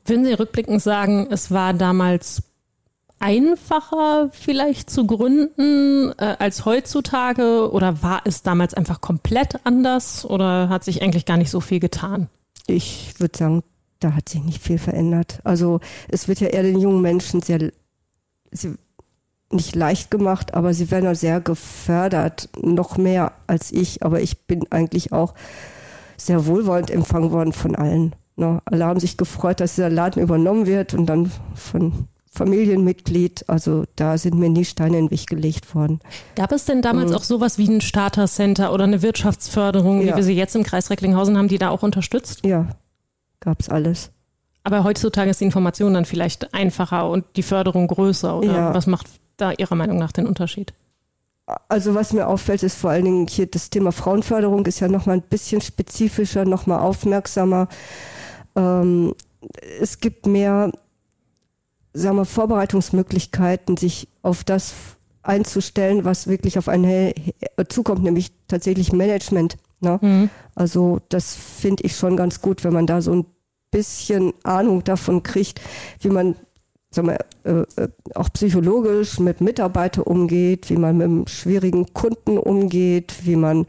[0.06, 2.44] Würden Sie rückblickend sagen, es war damals
[3.20, 10.70] einfacher vielleicht zu gründen äh, als heutzutage oder war es damals einfach komplett anders oder
[10.70, 12.30] hat sich eigentlich gar nicht so viel getan?
[12.68, 13.64] Ich würde sagen,
[14.00, 15.40] da hat sich nicht viel verändert.
[15.44, 17.72] Also es wird ja eher den jungen Menschen sehr
[18.52, 18.76] sie,
[19.52, 24.04] nicht leicht gemacht, aber sie werden sehr gefördert, noch mehr als ich.
[24.04, 25.34] Aber ich bin eigentlich auch
[26.18, 28.16] sehr wohlwollend empfangen worden von allen.
[28.38, 28.62] Ne?
[28.66, 33.46] Alle haben sich gefreut, dass dieser Laden übernommen wird und dann von Familienmitglied.
[33.50, 36.00] Also da sind mir nie Steine in den Weg gelegt worden.
[36.36, 37.18] Gab es denn damals mhm.
[37.18, 40.14] auch sowas wie ein Starter-Center oder eine Wirtschaftsförderung, ja.
[40.14, 42.46] wie wir sie jetzt im Kreis Recklinghausen haben, die da auch unterstützt?
[42.46, 42.68] Ja,
[43.40, 44.12] gab es alles.
[44.64, 48.38] Aber heutzutage ist die Information dann vielleicht einfacher und die Förderung größer.
[48.38, 48.74] Oder ja.
[48.74, 50.74] was macht da Ihrer Meinung nach den Unterschied?
[51.70, 55.16] Also was mir auffällt, ist vor allen Dingen hier das Thema Frauenförderung ist ja nochmal
[55.16, 57.70] ein bisschen spezifischer, nochmal aufmerksamer.
[58.58, 59.14] Ähm,
[59.80, 60.72] es gibt mehr
[61.94, 64.74] sagen wir, Vorbereitungsmöglichkeiten, sich auf das
[65.24, 67.14] einzustellen, was wirklich auf einen
[67.70, 69.58] zukommt, nämlich tatsächlich Management.
[69.82, 70.00] Ne?
[70.02, 70.30] Mhm.
[70.56, 73.26] Also das finde ich schon ganz gut, wenn man da so ein
[73.72, 75.62] bisschen Ahnung davon kriegt,
[76.00, 76.36] wie man
[76.90, 82.38] sagen wir, äh, äh, auch psychologisch mit Mitarbeitern umgeht, wie man mit einem schwierigen Kunden
[82.38, 83.66] umgeht, wie man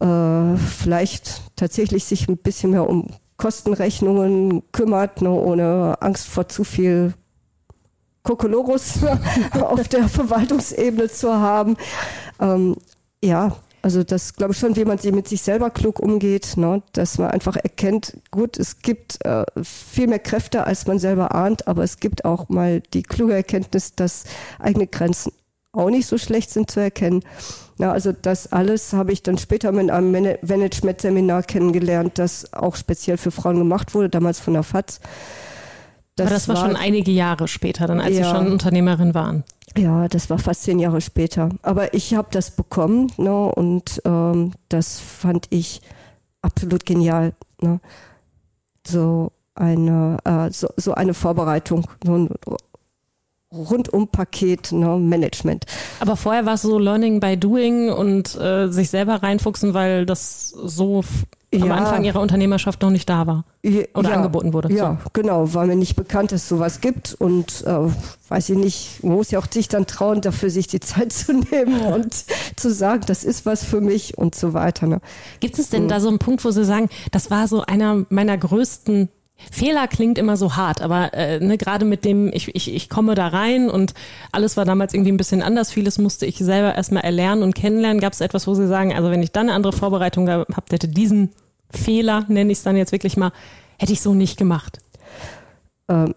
[0.00, 3.08] äh, vielleicht tatsächlich sich ein bisschen mehr um
[3.42, 7.12] Kostenrechnungen kümmert, ne, ohne Angst vor zu viel
[8.22, 9.00] Kokolorus
[9.60, 11.76] auf der Verwaltungsebene zu haben.
[12.38, 12.76] Ähm,
[13.20, 16.84] ja, also das glaube ich schon, wie man sie mit sich selber klug umgeht, ne?
[16.92, 21.66] dass man einfach erkennt, gut, es gibt äh, viel mehr Kräfte, als man selber ahnt,
[21.66, 24.22] aber es gibt auch mal die kluge Erkenntnis, dass
[24.60, 25.32] eigene Grenzen
[25.72, 27.24] auch nicht so schlecht sind zu erkennen.
[27.82, 33.16] Ja, also das alles habe ich dann später mit einem Management-Seminar kennengelernt, das auch speziell
[33.16, 35.00] für Frauen gemacht wurde, damals von der FAZ.
[36.14, 39.14] Das Aber das war, war, schon einige Jahre später, dann als ja, Sie schon Unternehmerin
[39.14, 39.42] waren.
[39.76, 41.48] Ja, das war fast zehn Jahre später.
[41.62, 45.82] Aber ich habe das bekommen ne, und ähm, das fand ich
[46.40, 47.32] absolut genial.
[47.60, 47.80] Ne?
[48.86, 52.28] So eine äh, so, so eine Vorbereitung, so ein
[53.52, 55.66] Rundum-Paket, ne, Management.
[56.00, 60.48] Aber vorher war es so Learning by Doing und äh, sich selber reinfuchsen, weil das
[60.48, 61.02] so
[61.52, 61.64] ja.
[61.64, 63.44] am Anfang ihrer Unternehmerschaft noch nicht da war
[63.94, 64.72] oder ja, angeboten wurde.
[64.72, 65.10] Ja, so.
[65.12, 67.90] genau, weil mir nicht bekannt ist, sowas gibt und äh,
[68.28, 71.32] weiß ich nicht, man muss ja auch sich dann trauen, dafür sich die Zeit zu
[71.32, 72.24] nehmen und
[72.56, 74.86] zu sagen, das ist was für mich und so weiter.
[74.86, 75.00] Ne?
[75.40, 75.88] Gibt es denn mhm.
[75.88, 79.08] da so einen Punkt, wo Sie sagen, das war so einer meiner größten
[79.50, 83.14] Fehler klingt immer so hart, aber äh, ne, gerade mit dem, ich, ich, ich komme
[83.14, 83.94] da rein und
[84.30, 85.72] alles war damals irgendwie ein bisschen anders.
[85.72, 88.00] Vieles musste ich selber erstmal erlernen und kennenlernen.
[88.00, 90.88] Gab es etwas, wo Sie sagen, also wenn ich dann eine andere Vorbereitung gehabt hätte,
[90.88, 91.30] diesen
[91.70, 93.32] Fehler, nenne ich es dann jetzt wirklich mal,
[93.78, 94.78] hätte ich so nicht gemacht?
[95.88, 96.14] Ähm,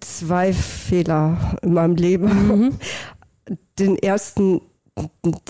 [0.00, 2.48] zwei Fehler in meinem Leben.
[2.48, 2.78] Mhm.
[3.78, 4.60] Den ersten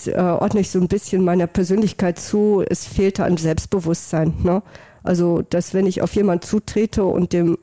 [0.07, 2.65] äh, ordne ich so ein bisschen meiner Persönlichkeit zu.
[2.69, 4.35] Es fehlte an Selbstbewusstsein.
[4.43, 4.63] Ne?
[5.03, 7.59] Also, dass wenn ich auf jemanden zutrete und dem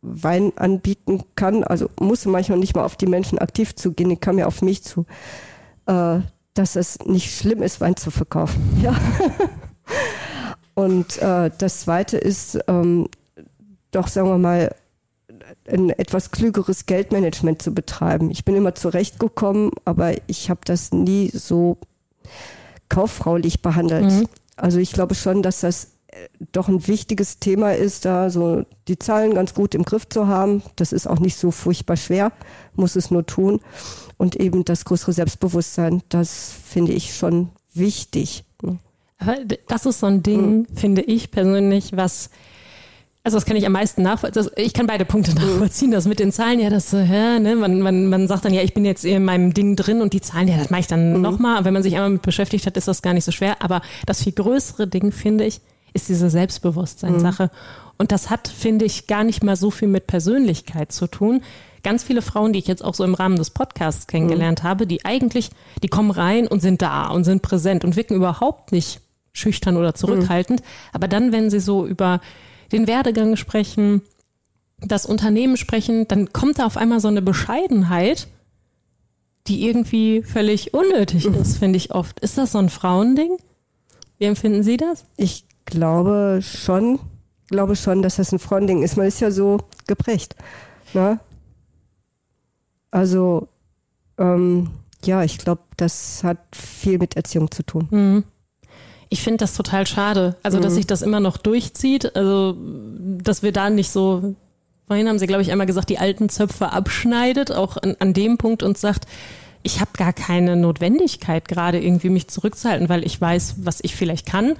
[0.00, 4.38] Wein anbieten kann, also muss manchmal nicht mal auf die Menschen aktiv zugehen, ich kam
[4.38, 5.06] ja auf mich zu,
[5.86, 6.20] äh,
[6.54, 8.62] dass es nicht schlimm ist, Wein zu verkaufen.
[8.82, 8.94] Ja.
[10.74, 13.08] und äh, das zweite ist, ähm,
[13.90, 14.74] doch sagen wir mal,
[15.66, 18.30] ein etwas klügeres Geldmanagement zu betreiben.
[18.30, 21.78] Ich bin immer zurechtgekommen, aber ich habe das nie so
[22.88, 24.04] kauffraulich behandelt.
[24.04, 24.28] Mhm.
[24.56, 25.92] Also ich glaube schon, dass das
[26.52, 30.62] doch ein wichtiges Thema ist, da so die Zahlen ganz gut im Griff zu haben.
[30.76, 32.32] Das ist auch nicht so furchtbar schwer,
[32.74, 33.60] muss es nur tun.
[34.16, 38.44] Und eben das größere Selbstbewusstsein, das finde ich schon wichtig.
[39.18, 40.66] Aber das ist so ein Ding, mhm.
[40.74, 42.30] finde ich persönlich, was
[43.24, 44.48] also das kann ich am meisten nachvollziehen.
[44.56, 45.36] Ich kann beide Punkte mhm.
[45.36, 45.90] nachvollziehen.
[45.90, 48.72] Das mit den Zahlen, ja, das, ja, ne, man, man, man sagt dann, ja, ich
[48.72, 51.20] bin jetzt in meinem Ding drin und die Zahlen, ja, das mache ich dann mhm.
[51.20, 51.64] nochmal.
[51.66, 53.60] Wenn man sich einmal mit beschäftigt hat, ist das gar nicht so schwer.
[53.60, 55.60] Aber das viel größere Ding, finde ich,
[55.98, 57.44] ist diese Selbstbewusstseinssache.
[57.44, 57.50] Mhm.
[57.98, 61.42] Und das hat, finde ich, gar nicht mal so viel mit Persönlichkeit zu tun.
[61.82, 64.68] Ganz viele Frauen, die ich jetzt auch so im Rahmen des Podcasts kennengelernt mhm.
[64.68, 65.50] habe, die eigentlich,
[65.82, 69.00] die kommen rein und sind da und sind präsent und wirken überhaupt nicht
[69.32, 70.60] schüchtern oder zurückhaltend.
[70.60, 70.66] Mhm.
[70.92, 72.20] Aber dann, wenn sie so über
[72.72, 74.02] den Werdegang sprechen,
[74.80, 78.28] das Unternehmen sprechen, dann kommt da auf einmal so eine Bescheidenheit,
[79.48, 81.34] die irgendwie völlig unnötig mhm.
[81.34, 82.20] ist, finde ich oft.
[82.20, 83.38] Ist das so ein Frauending?
[84.18, 85.04] Wie empfinden Sie das?
[85.16, 86.98] Ich glaube schon,
[87.48, 88.96] glaube schon, dass das ein Frauending ist.
[88.96, 90.34] Man ist ja so geprägt.
[90.94, 91.20] Ne?
[92.90, 93.48] Also,
[94.18, 94.70] ähm,
[95.04, 97.88] ja, ich glaube, das hat viel mit Erziehung zu tun.
[97.90, 98.24] Mhm.
[99.10, 100.36] Ich finde das total schade.
[100.42, 100.62] Also, mhm.
[100.62, 102.16] dass sich das immer noch durchzieht.
[102.16, 102.56] Also,
[103.22, 104.34] dass wir da nicht so,
[104.86, 108.38] vorhin haben Sie, glaube ich, einmal gesagt, die alten Zöpfe abschneidet, auch an, an dem
[108.38, 109.06] Punkt und sagt,
[109.62, 114.26] ich habe gar keine Notwendigkeit, gerade irgendwie mich zurückzuhalten, weil ich weiß, was ich vielleicht
[114.26, 114.54] kann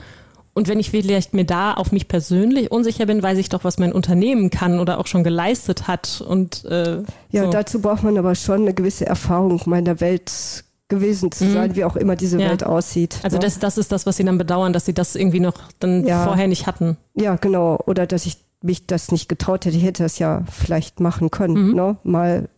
[0.59, 3.79] und wenn ich vielleicht mir da auf mich persönlich unsicher bin, weiß ich doch, was
[3.79, 6.21] mein Unternehmen kann oder auch schon geleistet hat.
[6.21, 7.51] Und äh, ja, so.
[7.51, 11.53] dazu braucht man aber schon eine gewisse Erfahrung meiner Welt gewesen zu mhm.
[11.53, 12.51] sein, wie auch immer diese ja.
[12.51, 13.21] Welt aussieht.
[13.23, 13.42] Also ne?
[13.42, 16.25] das, das ist das, was sie dann bedauern, dass sie das irgendwie noch dann ja.
[16.25, 16.97] vorher nicht hatten.
[17.14, 17.79] Ja, genau.
[17.87, 21.68] Oder dass ich mich das nicht getraut hätte, ich hätte das ja vielleicht machen können,
[21.68, 21.75] Mhm.
[21.77, 21.97] ne?
[22.03, 22.49] mal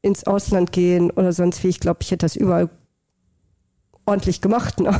[0.00, 1.68] ins Ausland gehen oder sonst wie.
[1.68, 2.68] Ich glaube, ich hätte das überall
[4.06, 4.78] ordentlich gemacht.
[4.78, 4.96] Ne?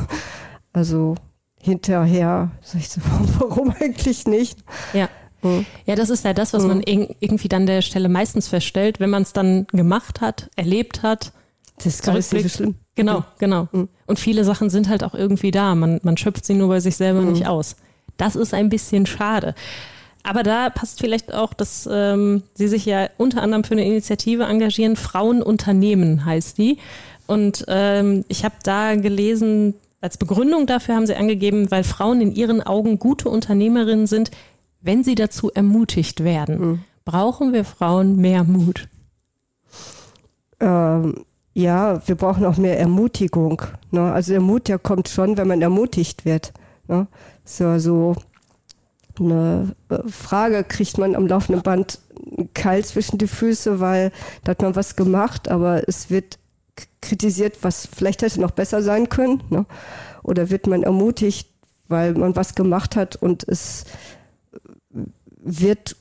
[0.72, 1.14] Also
[1.62, 3.00] hinterher ich so,
[3.38, 4.58] warum eigentlich nicht?
[4.92, 5.08] Ja.
[5.42, 5.66] Mhm.
[5.86, 9.10] Ja, das ist ja das, was man irg- irgendwie dann der Stelle meistens feststellt, wenn
[9.10, 11.32] man es dann gemacht hat, erlebt hat.
[11.76, 12.74] Das ist gar nicht so schlimm.
[12.96, 13.68] Genau, genau.
[13.70, 13.88] Mhm.
[14.06, 15.76] Und viele Sachen sind halt auch irgendwie da.
[15.76, 17.76] Man, man schöpft sie nur bei sich selber nicht aus.
[18.16, 19.54] Das ist ein bisschen schade.
[20.24, 24.42] Aber da passt vielleicht auch, dass ähm, Sie sich ja unter anderem für eine Initiative
[24.42, 24.96] engagieren.
[24.96, 26.78] Frauenunternehmen heißt die.
[27.28, 32.32] Und ähm, ich habe da gelesen, als Begründung dafür haben Sie angegeben, weil Frauen in
[32.32, 34.30] ihren Augen gute Unternehmerinnen sind,
[34.80, 36.58] wenn sie dazu ermutigt werden.
[36.60, 36.78] Mhm.
[37.04, 38.88] Brauchen wir Frauen mehr Mut?
[40.60, 43.62] Ähm, ja, wir brauchen auch mehr Ermutigung.
[43.90, 44.12] Ne?
[44.12, 46.52] Also der Mut, der kommt schon, wenn man ermutigt wird.
[46.86, 47.06] Ne?
[47.44, 48.14] So, so
[49.18, 49.74] eine
[50.06, 51.98] Frage kriegt man am laufenden Band
[52.36, 54.12] einen Keil zwischen die Füße, weil
[54.44, 56.38] da hat man was gemacht, aber es wird
[57.00, 59.42] kritisiert, was vielleicht hätte noch besser sein können.
[59.50, 59.66] Ne?
[60.22, 61.48] Oder wird man ermutigt,
[61.88, 63.84] weil man was gemacht hat und es
[65.40, 65.96] wird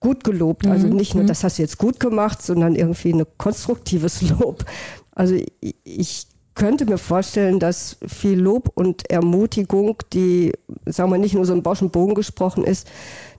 [0.00, 0.66] gut gelobt.
[0.66, 1.28] Also Mhm, nicht nur, mhm.
[1.28, 4.64] das hast du jetzt gut gemacht, sondern irgendwie ein konstruktives Lob.
[5.12, 5.36] Also
[5.84, 10.52] ich, könnte mir vorstellen, dass viel Lob und Ermutigung, die,
[10.84, 12.86] sagen wir nicht nur so im Bausch und Bogen gesprochen ist,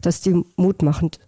[0.02, 1.20] dass die mutmachend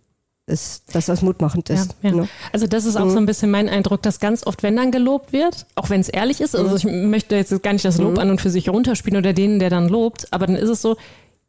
[0.47, 1.95] ist, dass das mutmachend ist.
[2.01, 2.15] Ja, ja.
[2.15, 2.29] Ne?
[2.51, 5.34] Also das ist auch so ein bisschen mein Eindruck, dass ganz oft, wenn dann gelobt
[5.34, 8.29] wird, auch wenn es ehrlich ist, also ich möchte jetzt gar nicht das Lob an
[8.29, 10.97] und für sich runterspielen oder denen, der dann lobt, aber dann ist es so,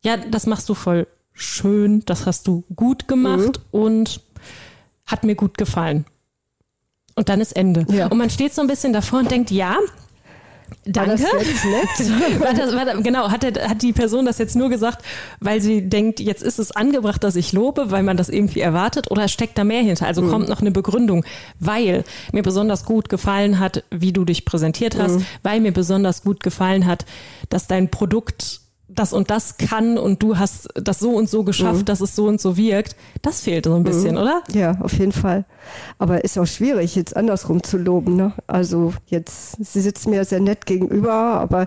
[0.02, 4.22] ja, das machst du voll schön, das hast du gut gemacht und
[5.04, 6.06] hat mir gut gefallen.
[7.14, 7.86] Und dann ist Ende.
[7.90, 8.06] Ja.
[8.08, 9.76] Und man steht so ein bisschen davor und denkt, ja,
[10.86, 11.44] War das danke.
[11.44, 12.40] jetzt nett?
[12.40, 15.04] War das, war das, genau, hat, der, hat die Person das jetzt nur gesagt,
[15.40, 19.10] weil sie denkt, jetzt ist es angebracht, dass ich lobe, weil man das irgendwie erwartet,
[19.10, 20.06] oder steckt da mehr hinter?
[20.06, 21.24] Also kommt noch eine Begründung,
[21.58, 26.42] weil mir besonders gut gefallen hat, wie du dich präsentiert hast, weil mir besonders gut
[26.42, 27.04] gefallen hat,
[27.48, 28.60] dass dein Produkt
[28.98, 32.26] das und das kann und du hast das so und so geschafft, dass es so
[32.26, 32.96] und so wirkt.
[33.22, 34.42] Das fehlt so ein bisschen, oder?
[34.52, 35.44] Ja, auf jeden Fall.
[35.98, 38.16] Aber ist auch schwierig, jetzt andersrum zu loben.
[38.16, 38.32] Ne?
[38.46, 41.66] Also jetzt, Sie sitzen mir sehr nett gegenüber, aber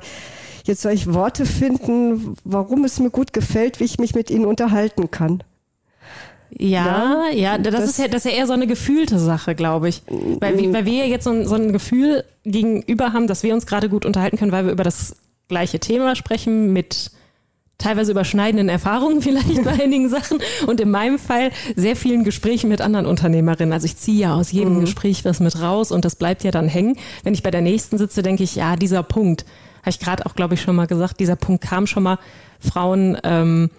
[0.66, 4.46] jetzt soll ich Worte finden, warum es mir gut gefällt, wie ich mich mit Ihnen
[4.46, 5.42] unterhalten kann.
[6.52, 9.88] Ja, ja, das, das- ist ja, das ist ja eher so eine gefühlte Sache, glaube
[9.90, 10.02] ich.
[10.40, 13.54] Weil, wir- weil wir ja jetzt so ein, so ein Gefühl gegenüber haben, dass wir
[13.54, 15.16] uns gerade gut unterhalten können, weil wir über das
[15.48, 17.12] gleiche Thema sprechen mit
[17.80, 20.38] teilweise überschneidenden Erfahrungen vielleicht bei einigen Sachen
[20.68, 23.74] und in meinem Fall sehr vielen Gesprächen mit anderen Unternehmerinnen.
[23.74, 26.68] Also ich ziehe ja aus jedem Gespräch was mit raus und das bleibt ja dann
[26.68, 26.96] hängen.
[27.24, 29.46] Wenn ich bei der nächsten sitze, denke ich, ja, dieser Punkt,
[29.82, 32.20] habe ich gerade auch, glaube ich, schon mal gesagt, dieser Punkt kam schon mal,
[32.60, 33.70] Frauen ähm,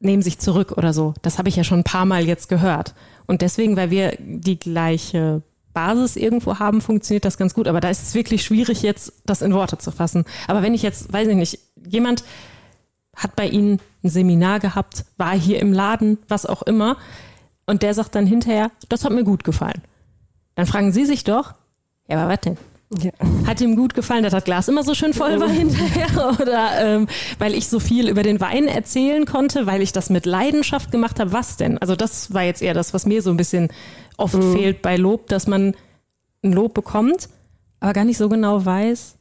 [0.00, 1.14] nehmen sich zurück oder so.
[1.22, 2.94] Das habe ich ja schon ein paar Mal jetzt gehört.
[3.26, 5.42] Und deswegen, weil wir die gleiche
[5.72, 7.68] Basis irgendwo haben, funktioniert das ganz gut.
[7.68, 10.24] Aber da ist es wirklich schwierig, jetzt das in Worte zu fassen.
[10.46, 12.24] Aber wenn ich jetzt, weiß ich nicht, jemand
[13.18, 16.96] hat bei Ihnen ein Seminar gehabt, war hier im Laden, was auch immer,
[17.66, 19.82] und der sagt dann hinterher, das hat mir gut gefallen.
[20.54, 21.54] Dann fragen Sie sich doch,
[22.08, 22.56] ja, aber was denn?
[23.02, 23.10] Ja.
[23.46, 26.34] Hat ihm gut gefallen, dass das Glas immer so schön voll war hinterher?
[26.40, 27.06] Oder ähm,
[27.38, 31.20] weil ich so viel über den Wein erzählen konnte, weil ich das mit Leidenschaft gemacht
[31.20, 31.32] habe?
[31.32, 31.76] Was denn?
[31.76, 33.68] Also das war jetzt eher das, was mir so ein bisschen
[34.16, 35.74] oft fehlt bei Lob, dass man
[36.42, 37.28] ein Lob bekommt,
[37.80, 39.17] aber gar nicht so genau weiß,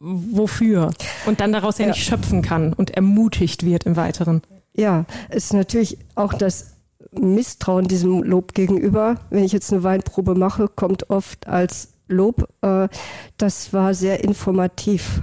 [0.00, 0.90] wofür.
[1.26, 1.92] Und dann daraus ja, Ja.
[1.92, 4.42] nicht schöpfen kann und ermutigt wird im Weiteren.
[4.74, 6.74] Ja, es ist natürlich auch das
[7.12, 9.16] Misstrauen diesem Lob gegenüber.
[9.30, 12.88] Wenn ich jetzt eine Weinprobe mache, kommt oft als Lob, äh,
[13.36, 15.20] das war sehr informativ.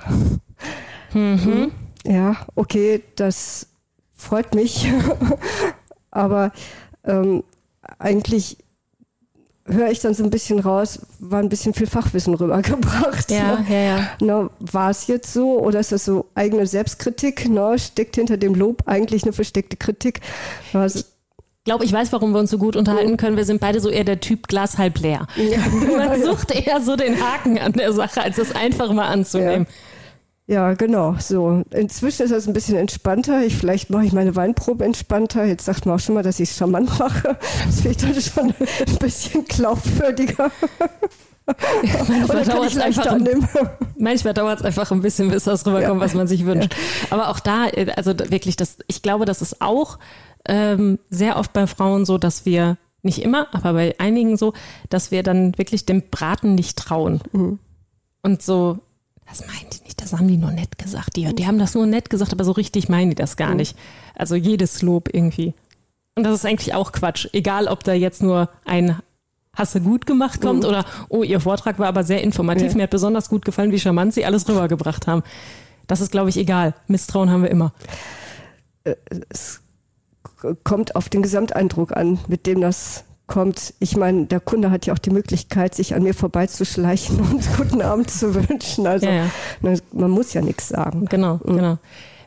[1.14, 1.72] Mhm.
[2.06, 3.68] Ja, okay, das
[4.16, 4.92] freut mich.
[6.12, 6.52] Aber
[7.04, 7.44] ähm,
[8.00, 8.58] eigentlich
[9.68, 13.30] höre ich dann so ein bisschen raus, war ein bisschen viel Fachwissen rübergebracht.
[13.32, 14.10] Ja, ja, ja.
[14.22, 17.48] Na, war es jetzt so oder ist das so eigene Selbstkritik?
[17.50, 20.22] Na, steckt hinter dem Lob eigentlich eine versteckte Kritik?
[20.74, 23.36] Es- Ich glaube, ich weiß, warum wir uns so gut unterhalten können.
[23.36, 25.28] Wir sind beide so eher der Typ Glas halb leer.
[25.98, 29.68] Man sucht eher so den Haken an der Sache, als es einfach mal anzunehmen.
[29.70, 29.74] Ja,
[30.48, 31.16] genau.
[31.20, 31.64] So.
[31.72, 33.44] Inzwischen ist das ein bisschen entspannter.
[33.44, 35.44] Ich, vielleicht mache ich meine Weinprobe entspannter.
[35.46, 37.38] Jetzt sagt man auch schon mal, dass ich es charmant mache.
[37.66, 38.54] Das finde ich dann schon
[38.88, 40.52] ein bisschen glaubwürdiger.
[41.46, 43.48] Manchmal Oder kann dauert ich es einfach, leichter ein- annehmen.
[43.98, 46.06] manchmal dauert es einfach ein bisschen, bis das rüberkommt, Ja.
[46.06, 46.76] was man sich wünscht.
[47.10, 49.98] Aber auch da, äh, also wirklich, das, ich glaube, das ist auch
[50.46, 54.54] ähm, sehr oft bei Frauen so, dass wir nicht immer, aber bei einigen so,
[54.90, 57.22] dass wir dann wirklich dem Braten nicht trauen.
[58.24, 58.80] Und so,
[59.28, 61.16] das meinen die nicht, das haben die nur nett gesagt.
[61.16, 63.78] Die, die haben das nur nett gesagt, aber so richtig meinen die das gar nicht.
[64.16, 65.54] Also jedes Lob irgendwie
[66.16, 67.28] Und das ist eigentlich auch Quatsch.
[67.34, 68.98] Egal, ob da jetzt nur ein
[69.58, 70.70] Hast du gut gemacht kommt mhm.
[70.70, 72.74] oder oh, Ihr Vortrag war aber sehr informativ.
[72.74, 72.78] Ja.
[72.78, 75.24] Mir hat besonders gut gefallen, wie charmant Sie alles rübergebracht haben.
[75.88, 76.76] Das ist, glaube ich, egal.
[76.86, 77.74] Misstrauen haben wir immer.
[78.84, 78.96] Äh,
[79.30, 79.62] es
[80.64, 83.74] kommt auf den Gesamteindruck an, mit dem das kommt.
[83.80, 87.82] Ich meine, der Kunde hat ja auch die Möglichkeit, sich an mir vorbeizuschleichen und guten
[87.82, 88.88] Abend zu wünschen.
[88.88, 89.26] Also ja,
[89.62, 89.76] ja.
[89.92, 91.06] man muss ja nichts sagen.
[91.06, 91.56] Genau, mhm.
[91.56, 91.78] genau.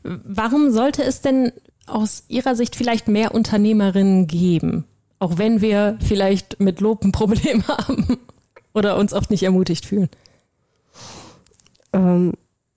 [0.03, 1.53] Warum sollte es denn
[1.87, 4.85] aus Ihrer Sicht vielleicht mehr Unternehmerinnen geben?
[5.19, 8.19] Auch wenn wir vielleicht mit Lob ein Problem haben
[8.73, 10.09] oder uns oft nicht ermutigt fühlen.
[11.93, 12.33] Ähm,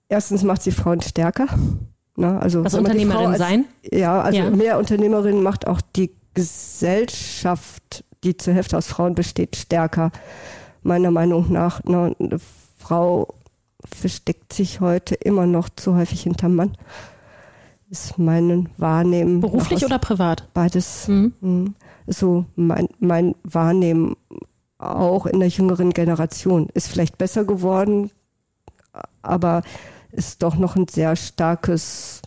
[0.09, 1.47] erstens macht sie Frauen stärker.
[2.15, 3.65] Na, also Was Unternehmerin als, sein?
[3.91, 4.49] Ja, also ja.
[4.49, 7.82] mehr Unternehmerinnen macht auch die Gesellschaft
[8.23, 10.11] die zur Hälfte aus Frauen besteht, stärker.
[10.81, 12.39] Meiner Meinung nach, ne, eine
[12.77, 13.35] Frau
[13.85, 16.77] versteckt sich heute immer noch zu häufig hinterm Mann.
[17.89, 19.39] Ist mein Wahrnehmen.
[19.39, 20.47] Beruflich oder privat?
[20.53, 21.07] Beides.
[21.07, 21.33] Mhm.
[21.41, 21.75] mhm.
[22.07, 24.17] So mein, mein Wahrnehmen
[24.77, 28.11] auch in der jüngeren Generation ist vielleicht besser geworden,
[29.21, 29.61] aber
[30.11, 32.21] ist doch noch ein sehr starkes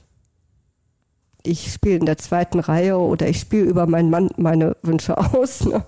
[1.46, 5.64] ich spiele in der zweiten Reihe oder ich spiele über meinen Mann meine Wünsche aus.
[5.64, 5.84] Ne?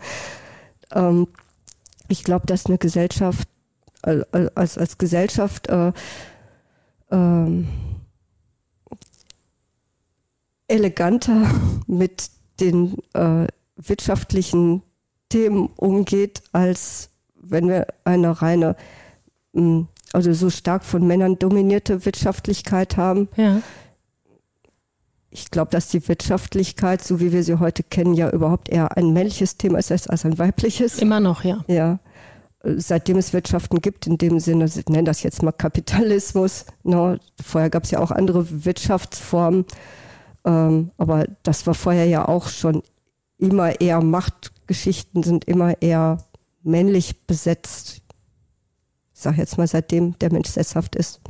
[0.92, 1.28] Ähm,
[2.09, 3.48] ich glaube, dass eine Gesellschaft
[4.02, 5.92] als, als Gesellschaft äh,
[7.11, 7.64] äh,
[10.68, 11.50] eleganter
[11.86, 12.30] mit
[12.61, 13.46] den äh,
[13.76, 14.82] wirtschaftlichen
[15.28, 18.76] Themen umgeht, als wenn wir eine reine,
[19.52, 23.28] hm, also so stark von Männern dominierte Wirtschaftlichkeit haben.
[23.36, 23.61] Ja
[25.31, 29.12] ich glaube, dass die Wirtschaftlichkeit, so wie wir sie heute kennen, ja überhaupt eher ein
[29.12, 30.99] männliches Thema ist als ein weibliches.
[30.99, 31.64] Immer noch, ja.
[31.66, 31.99] Ja.
[32.62, 36.66] Seitdem es Wirtschaften gibt, in dem Sinne, nennen das jetzt mal Kapitalismus.
[36.83, 37.20] Ne?
[37.43, 39.64] Vorher gab es ja auch andere Wirtschaftsformen.
[40.45, 42.83] Ähm, aber das war vorher ja auch schon
[43.39, 46.18] immer eher Machtgeschichten sind immer eher
[46.62, 48.03] männlich besetzt.
[49.14, 51.20] Ich sage jetzt mal, seitdem der Mensch sesshaft ist.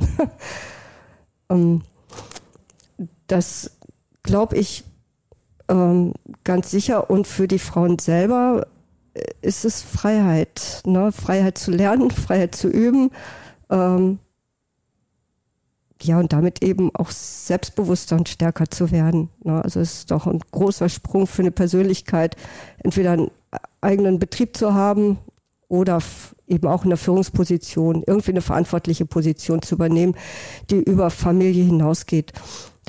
[1.49, 1.83] ähm,
[3.27, 3.78] das
[4.23, 4.83] glaube ich,
[5.69, 6.13] ähm,
[6.43, 7.09] ganz sicher.
[7.09, 8.67] Und für die Frauen selber
[9.13, 10.81] äh, ist es Freiheit.
[10.85, 11.11] Ne?
[11.11, 13.11] Freiheit zu lernen, Freiheit zu üben.
[13.69, 14.19] Ähm,
[16.01, 19.29] ja, und damit eben auch selbstbewusster und stärker zu werden.
[19.43, 19.61] Ne?
[19.61, 22.35] Also es ist doch ein großer Sprung für eine Persönlichkeit,
[22.77, 23.31] entweder einen
[23.81, 25.17] eigenen Betrieb zu haben
[25.67, 25.99] oder
[26.47, 30.15] eben auch in der Führungsposition, irgendwie eine verantwortliche Position zu übernehmen,
[30.69, 32.31] die über Familie hinausgeht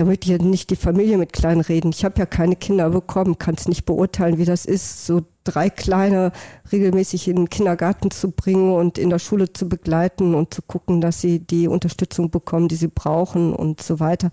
[0.00, 1.90] da möchte ich ja nicht die Familie mit klein reden.
[1.90, 5.68] Ich habe ja keine Kinder bekommen, kann es nicht beurteilen, wie das ist, so drei
[5.68, 6.32] Kleine
[6.72, 11.02] regelmäßig in den Kindergarten zu bringen und in der Schule zu begleiten und zu gucken,
[11.02, 14.30] dass sie die Unterstützung bekommen, die sie brauchen und so weiter.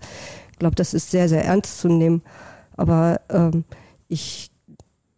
[0.52, 2.22] Ich glaube, das ist sehr, sehr ernst zu nehmen.
[2.78, 3.64] Aber ähm,
[4.08, 4.50] ich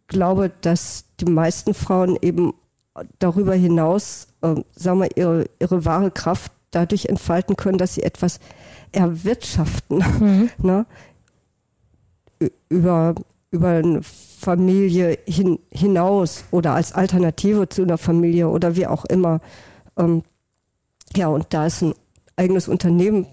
[0.07, 2.51] glaube, dass die meisten Frauen eben
[3.19, 8.41] darüber hinaus, äh, sagen wir, ihre, ihre wahre Kraft dadurch entfalten können, dass sie etwas
[8.91, 9.97] erwirtschaften.
[9.97, 10.49] Mhm.
[10.63, 10.85] Ne?
[12.69, 13.13] Über,
[13.51, 19.41] über eine Familie hin, hinaus oder als Alternative zu einer Familie oder wie auch immer.
[19.95, 20.23] Ähm,
[21.15, 21.93] ja, und da ist ein
[22.35, 23.27] eigenes Unternehmen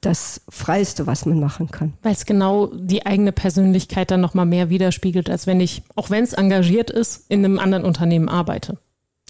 [0.00, 1.92] das Freiste, was man machen kann.
[2.02, 6.24] Weil es genau die eigene Persönlichkeit dann nochmal mehr widerspiegelt, als wenn ich, auch wenn
[6.24, 8.78] es engagiert ist, in einem anderen Unternehmen arbeite.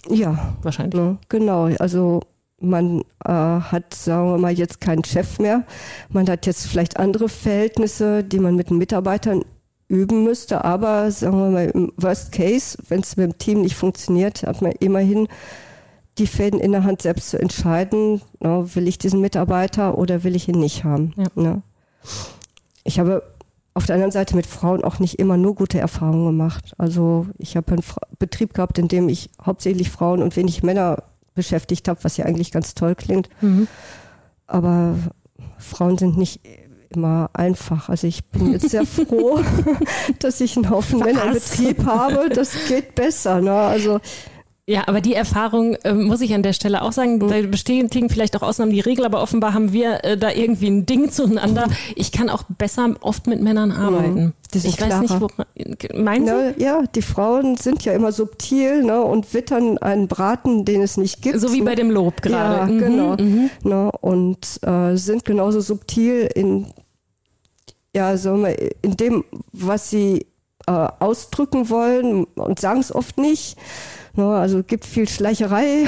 [0.09, 0.55] Ja.
[0.61, 0.99] Wahrscheinlich.
[0.99, 1.65] Ja, genau.
[1.77, 2.21] Also
[2.61, 5.63] man äh, hat, sagen wir mal, jetzt keinen Chef mehr.
[6.09, 9.43] Man hat jetzt vielleicht andere Verhältnisse, die man mit den Mitarbeitern
[9.87, 10.63] üben müsste.
[10.63, 14.61] Aber sagen wir mal, im Worst Case, wenn es mit dem Team nicht funktioniert, hat
[14.61, 15.27] man immerhin
[16.17, 20.35] die Fäden in der Hand, selbst zu entscheiden, na, will ich diesen Mitarbeiter oder will
[20.35, 21.13] ich ihn nicht haben.
[21.17, 21.25] Ja.
[21.35, 21.61] Ne?
[22.83, 23.23] Ich habe
[23.73, 26.73] auf der anderen Seite mit Frauen auch nicht immer nur gute Erfahrungen gemacht.
[26.77, 27.83] Also ich habe einen
[28.19, 31.03] Betrieb gehabt, in dem ich hauptsächlich Frauen und wenig Männer
[31.41, 33.29] beschäftigt habe, was ja eigentlich ganz toll klingt.
[33.41, 33.67] Mhm.
[34.45, 34.95] Aber
[35.57, 36.41] Frauen sind nicht
[36.89, 37.89] immer einfach.
[37.89, 39.39] Also ich bin jetzt sehr froh,
[40.19, 42.29] dass ich einen Haufen Männer im Betrieb habe.
[42.29, 43.41] Das geht besser.
[43.41, 43.53] Ne?
[43.53, 43.99] Also
[44.71, 47.27] ja, aber die Erfahrung äh, muss ich an der Stelle auch sagen, mhm.
[47.27, 50.85] da bestätigen vielleicht auch Ausnahmen die Regel, aber offenbar haben wir äh, da irgendwie ein
[50.85, 51.67] Ding zueinander.
[51.95, 53.75] Ich kann auch besser oft mit Männern mhm.
[53.75, 54.33] arbeiten.
[54.53, 55.45] Ich weiß nicht, woran.
[55.93, 56.31] Meinen Sie?
[56.31, 60.95] Ne, ja, die Frauen sind ja immer subtil ne, und wittern einen Braten, den es
[60.95, 61.41] nicht gibt.
[61.41, 62.57] So wie bei dem Lob gerade.
[62.57, 63.17] Ja, mhm, genau.
[63.17, 63.49] Mhm.
[63.63, 66.67] Ne, und äh, sind genauso subtil in,
[67.93, 70.27] ja, sagen wir, in dem, was sie
[70.67, 73.57] äh, ausdrücken wollen und sagen es oft nicht.
[74.13, 75.85] Ne, also gibt viel Schleicherei.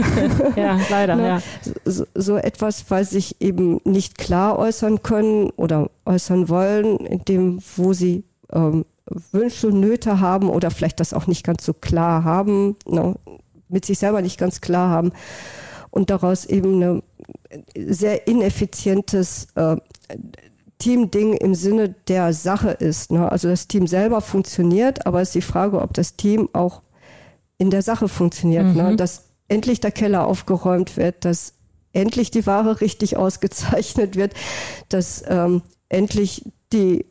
[0.56, 1.42] ja, leider, ne, ja.
[1.84, 7.62] So, so, etwas, weil sich eben nicht klar äußern können oder äußern wollen, in dem,
[7.76, 12.76] wo sie ähm, Wünsche, Nöte haben oder vielleicht das auch nicht ganz so klar haben,
[12.86, 13.16] ne,
[13.68, 15.12] mit sich selber nicht ganz klar haben
[15.90, 17.02] und daraus eben ein
[17.76, 19.76] sehr ineffizientes äh,
[20.78, 23.12] Teamding im Sinne der Sache ist.
[23.12, 23.30] Ne?
[23.30, 26.82] Also das Team selber funktioniert, aber es ist die Frage, ob das Team auch
[27.62, 28.74] in der Sache funktioniert.
[28.74, 28.82] Ne?
[28.82, 28.88] Mhm.
[28.90, 28.96] Ne?
[28.96, 31.54] Dass endlich der Keller aufgeräumt wird, dass
[31.92, 34.34] endlich die Ware richtig ausgezeichnet wird,
[34.88, 37.06] dass ähm, endlich die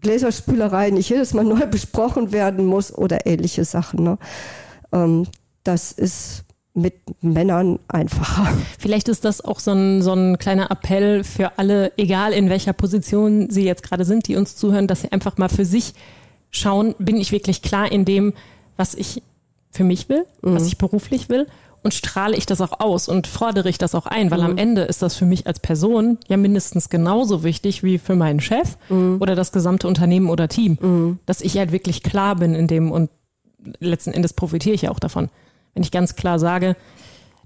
[0.00, 4.02] Gläserspülerei nicht jedes Mal neu besprochen werden muss oder ähnliche Sachen.
[4.02, 4.18] Ne?
[4.92, 5.26] Ähm,
[5.62, 8.48] das ist mit Männern einfacher.
[8.78, 12.72] Vielleicht ist das auch so ein, so ein kleiner Appell für alle, egal in welcher
[12.72, 15.92] Position sie jetzt gerade sind, die uns zuhören, dass sie einfach mal für sich
[16.50, 18.32] schauen, bin ich wirklich klar in dem,
[18.78, 19.22] was ich
[19.76, 20.54] für mich will, mhm.
[20.54, 21.46] was ich beruflich will
[21.82, 24.46] und strahle ich das auch aus und fordere ich das auch ein, weil mhm.
[24.46, 28.40] am Ende ist das für mich als Person ja mindestens genauso wichtig wie für meinen
[28.40, 29.18] Chef mhm.
[29.20, 31.18] oder das gesamte Unternehmen oder Team, mhm.
[31.26, 33.10] dass ich halt wirklich klar bin in dem und
[33.78, 35.28] letzten Endes profitiere ich ja auch davon
[35.76, 36.74] wenn ich ganz klar sage,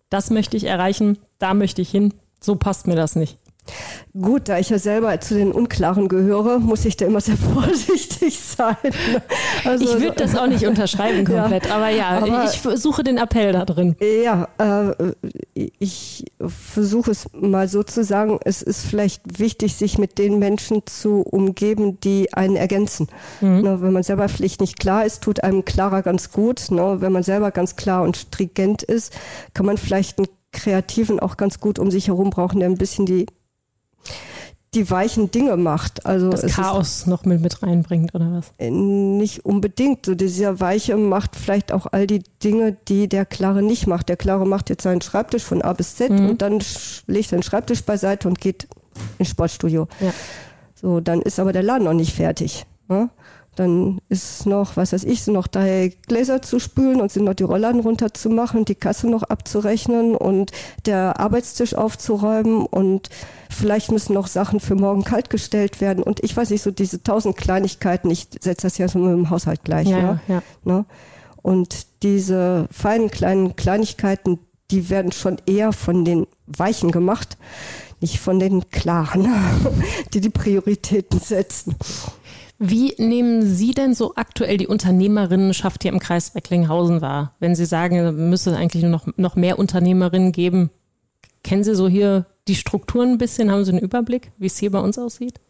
[0.08, 3.38] das möchte ich erreichen, da möchte ich hin, so passt mir das nicht.
[4.20, 8.40] Gut, da ich ja selber zu den Unklaren gehöre, muss ich da immer sehr vorsichtig
[8.40, 8.76] sein.
[9.64, 13.18] Also, ich würde das auch nicht unterschreiben komplett, ja, aber ja, aber, ich versuche den
[13.18, 13.96] Appell da drin.
[14.24, 15.12] Ja, äh,
[15.54, 20.82] ich versuche es mal so zu sagen, es ist vielleicht wichtig, sich mit den Menschen
[20.86, 23.08] zu umgeben, die einen ergänzen.
[23.40, 23.60] Mhm.
[23.60, 26.70] Ne, wenn man selber vielleicht nicht klar ist, tut einem klarer ganz gut.
[26.70, 29.12] Ne, wenn man selber ganz klar und stringent ist,
[29.54, 33.06] kann man vielleicht einen Kreativen auch ganz gut um sich herum brauchen, der ein bisschen
[33.06, 33.26] die
[34.74, 36.06] die weichen Dinge macht.
[36.06, 38.52] Also das Chaos noch mit, mit reinbringt oder was?
[38.58, 40.06] Äh, nicht unbedingt.
[40.06, 44.08] So dieser Weiche macht vielleicht auch all die Dinge, die der Klare nicht macht.
[44.08, 46.30] Der Klare macht jetzt seinen Schreibtisch von A bis Z mhm.
[46.30, 46.62] und dann
[47.06, 48.68] legt den Schreibtisch beiseite und geht
[49.18, 49.88] ins Sportstudio.
[50.00, 50.12] Ja.
[50.74, 52.64] So, dann ist aber der Laden noch nicht fertig.
[52.88, 53.10] Ne?
[53.56, 57.34] Dann ist noch, was weiß ich, sind noch drei Gläser zu spülen und sind noch
[57.34, 60.52] die Rollladen runterzumachen, die Kasse noch abzurechnen und
[60.86, 63.10] der Arbeitstisch aufzuräumen und
[63.50, 67.36] vielleicht müssen noch Sachen für morgen kaltgestellt werden und ich weiß nicht, so diese tausend
[67.36, 69.88] Kleinigkeiten, ich setze das ja so mit dem Haushalt gleich.
[69.88, 70.20] Ja, ne?
[70.28, 70.42] ja.
[70.64, 70.84] Ne?
[71.42, 74.38] Und diese feinen kleinen Kleinigkeiten,
[74.70, 77.36] die werden schon eher von den Weichen gemacht,
[78.00, 79.28] nicht von den Klaren,
[80.14, 81.76] die die Prioritäten setzen.
[82.62, 87.34] Wie nehmen Sie denn so aktuell die Unternehmerinnenschaft hier im Kreis Recklinghausen wahr?
[87.40, 90.68] Wenn Sie sagen, es müsste eigentlich nur noch, noch mehr Unternehmerinnen geben,
[91.42, 93.50] kennen Sie so hier die Strukturen ein bisschen?
[93.50, 95.40] Haben Sie einen Überblick, wie es hier bei uns aussieht?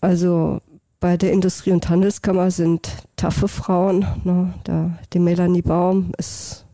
[0.00, 0.60] Also
[0.98, 4.04] bei der Industrie- und Handelskammer sind taffe Frauen.
[4.24, 4.52] Ne?
[4.64, 6.66] Da, die Melanie Baum ist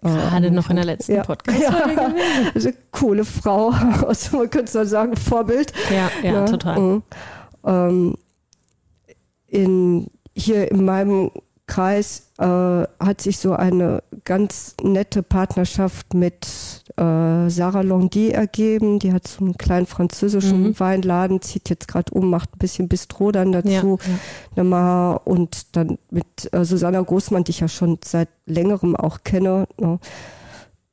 [0.00, 2.14] äh, Gerade noch in der letzten ja, Podcast-Folge ja,
[2.54, 3.70] Also coole Frau,
[4.06, 5.72] also man könnte sagen, Vorbild.
[5.90, 6.44] Ja, ja, ne?
[6.44, 6.78] total.
[6.78, 7.02] Mhm.
[7.66, 8.14] Ähm,
[9.54, 11.30] in, hier in meinem
[11.66, 16.46] Kreis äh, hat sich so eine ganz nette Partnerschaft mit
[16.96, 18.98] äh, Sarah Londy ergeben.
[18.98, 20.80] Die hat so einen kleinen französischen mhm.
[20.80, 23.98] Weinladen, zieht jetzt gerade um, macht ein bisschen Bistro dann dazu.
[24.56, 25.12] Ja, ja.
[25.24, 29.66] Und dann mit äh, Susanna Großmann, die ich ja schon seit längerem auch kenne.
[29.80, 29.98] Ne?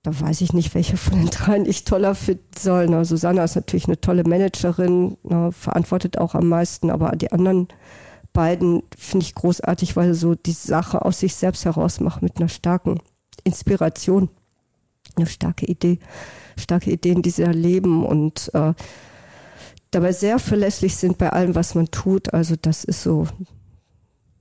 [0.04, 2.88] Da weiß ich nicht, welche von den dreien ich toller finden soll.
[2.88, 3.04] Ne?
[3.04, 5.52] Susanna ist natürlich eine tolle Managerin, ne?
[5.52, 7.68] verantwortet auch am meisten, aber die anderen
[8.34, 12.38] beiden finde ich großartig, weil sie so die Sache aus sich selbst heraus machen mit
[12.38, 13.00] einer starken
[13.44, 14.30] Inspiration,
[15.16, 16.00] eine starke Idee,
[16.58, 18.74] starke Ideen, die sie erleben und äh,
[19.92, 22.34] dabei sehr verlässlich sind bei allem, was man tut.
[22.34, 23.28] Also das ist so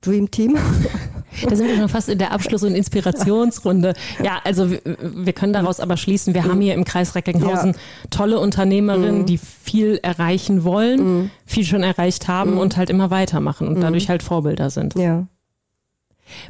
[0.00, 0.56] Dream Team.
[1.48, 3.94] Da sind wir schon fast in der Abschluss- und Inspirationsrunde.
[4.22, 7.78] Ja, also wir, wir können daraus aber schließen, wir haben hier im Kreis Recklinghausen ja.
[8.10, 9.26] tolle Unternehmerinnen, mhm.
[9.26, 11.30] die viel erreichen wollen, mhm.
[11.46, 12.58] viel schon erreicht haben mhm.
[12.58, 14.94] und halt immer weitermachen und dadurch halt Vorbilder sind.
[14.96, 15.26] Ja.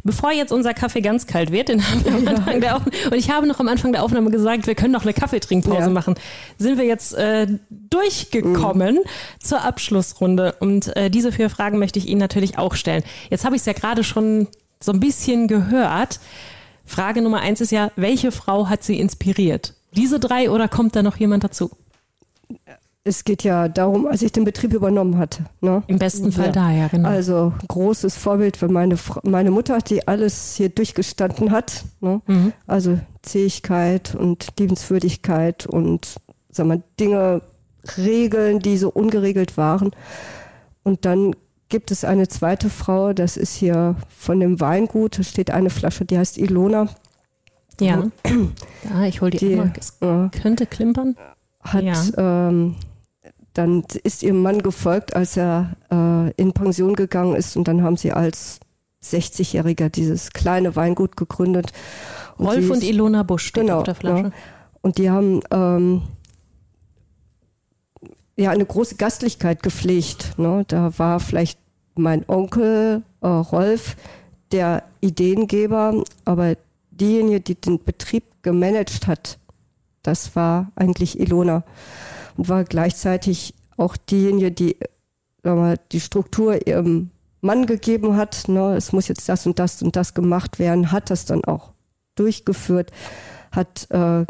[0.03, 3.15] Bevor jetzt unser Kaffee ganz kalt wird, den haben wir am Anfang der Aufnahme, und
[3.17, 5.89] ich habe noch am Anfang der Aufnahme gesagt, wir können noch eine Kaffeetrinkpause ja.
[5.89, 6.15] machen,
[6.59, 9.41] sind wir jetzt äh, durchgekommen mhm.
[9.43, 10.55] zur Abschlussrunde.
[10.61, 13.03] Und äh, diese vier Fragen möchte ich Ihnen natürlich auch stellen.
[13.31, 14.49] Jetzt habe ich es ja gerade schon
[14.83, 16.21] so ein bisschen gehört.
[16.85, 19.75] Frage Nummer eins ist ja, welche Frau hat Sie inspiriert?
[19.95, 21.71] Diese drei oder kommt da noch jemand dazu?
[23.03, 25.45] es geht ja darum, als ich den Betrieb übernommen hatte.
[25.61, 25.83] Ne?
[25.87, 26.53] Im besten Fall ja.
[26.53, 27.09] da, ja, genau.
[27.09, 31.85] Also großes Vorbild für meine, meine Mutter, die alles hier durchgestanden hat.
[32.01, 32.21] Ne?
[32.27, 32.53] Mhm.
[32.67, 36.17] Also Zähigkeit und Liebenswürdigkeit und
[36.51, 37.43] sag mal, Dinge,
[37.97, 39.93] Regeln, die so ungeregelt waren.
[40.83, 41.35] Und dann
[41.71, 46.05] gibt es eine zweite Frau, das ist hier von dem Weingut, da steht eine Flasche,
[46.05, 46.89] die heißt Ilona.
[47.81, 48.11] Ja,
[48.85, 49.73] ja ich hole die, die mal.
[49.79, 51.17] Es könnte klimpern.
[51.63, 52.49] Hat ja.
[52.49, 52.77] ähm,
[53.55, 57.97] dann ist ihrem Mann gefolgt, als er äh, in Pension gegangen ist und dann haben
[57.97, 58.61] sie als
[59.03, 61.73] 60-Jähriger dieses kleine Weingut gegründet.
[62.37, 64.25] Und Rolf und Ilona Busch steht genau, auf der Flasche.
[64.25, 64.33] Ja.
[64.83, 66.03] Und die haben ähm,
[68.37, 70.39] ja eine große Gastlichkeit gepflegt.
[70.39, 70.65] Ne?
[70.69, 71.60] Da war vielleicht
[71.95, 73.97] mein Onkel äh, Rolf
[74.53, 76.57] der Ideengeber, aber
[76.91, 79.39] diejenige, die den Betrieb gemanagt hat,
[80.03, 81.63] das war eigentlich Ilona
[82.37, 84.77] und war gleichzeitig auch diejenige, die
[85.43, 87.11] mal, die Struktur ihrem
[87.41, 88.49] Mann gegeben hat.
[88.49, 88.77] Ne?
[88.77, 91.73] Es muss jetzt das und das und das gemacht werden, hat das dann auch
[92.15, 92.93] durchgeführt,
[93.53, 94.25] hat äh,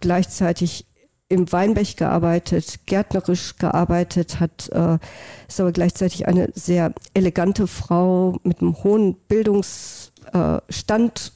[0.00, 0.86] gleichzeitig
[1.32, 4.98] im Weinberg gearbeitet, gärtnerisch gearbeitet, hat, äh,
[5.48, 11.32] ist aber gleichzeitig eine sehr elegante Frau mit einem hohen Bildungsstand,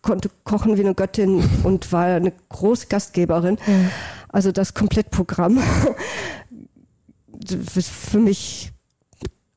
[0.00, 3.58] konnte kochen wie eine Göttin und war eine große Gastgeberin.
[3.66, 3.90] Mhm.
[4.28, 5.60] Also das Komplettprogramm
[7.74, 8.72] ist für mich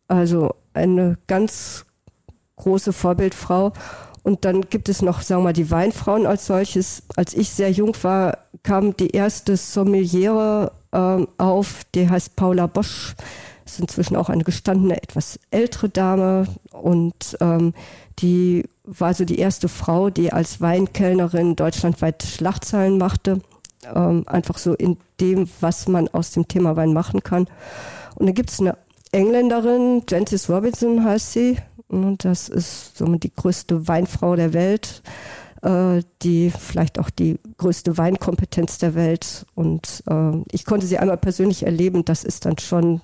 [0.08, 1.86] also eine ganz
[2.58, 3.74] große Vorbildfrau.
[4.26, 7.04] Und dann gibt es noch, sagen wir mal, die Weinfrauen als solches.
[7.16, 13.14] Als ich sehr jung war, kam die erste Sommeliere äh, auf, die heißt Paula Bosch.
[13.68, 16.48] Ist inzwischen auch eine gestandene, etwas ältere Dame.
[16.72, 17.76] Und ähm,
[18.18, 23.42] die war so die erste Frau, die als Weinkellnerin deutschlandweit Schlachtzahlen machte.
[23.94, 27.46] Ähm, einfach so in dem, was man aus dem Thema Wein machen kann.
[28.16, 28.76] Und dann gibt es eine
[29.12, 31.58] Engländerin, Gentis Robinson heißt sie,
[32.18, 35.02] das ist somit die größte Weinfrau der Welt,
[35.62, 39.46] äh, die vielleicht auch die größte Weinkompetenz der Welt.
[39.56, 42.06] Und äh, ich konnte sie einmal persönlich erleben.
[42.06, 43.02] Das ist dann schon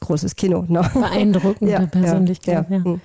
[0.00, 0.64] großes Kino.
[0.68, 0.88] Ne?
[0.92, 2.70] Beeindruckende ja, Persönlichkeit.
[2.70, 2.84] Ja, ja.
[2.84, 3.00] Hm.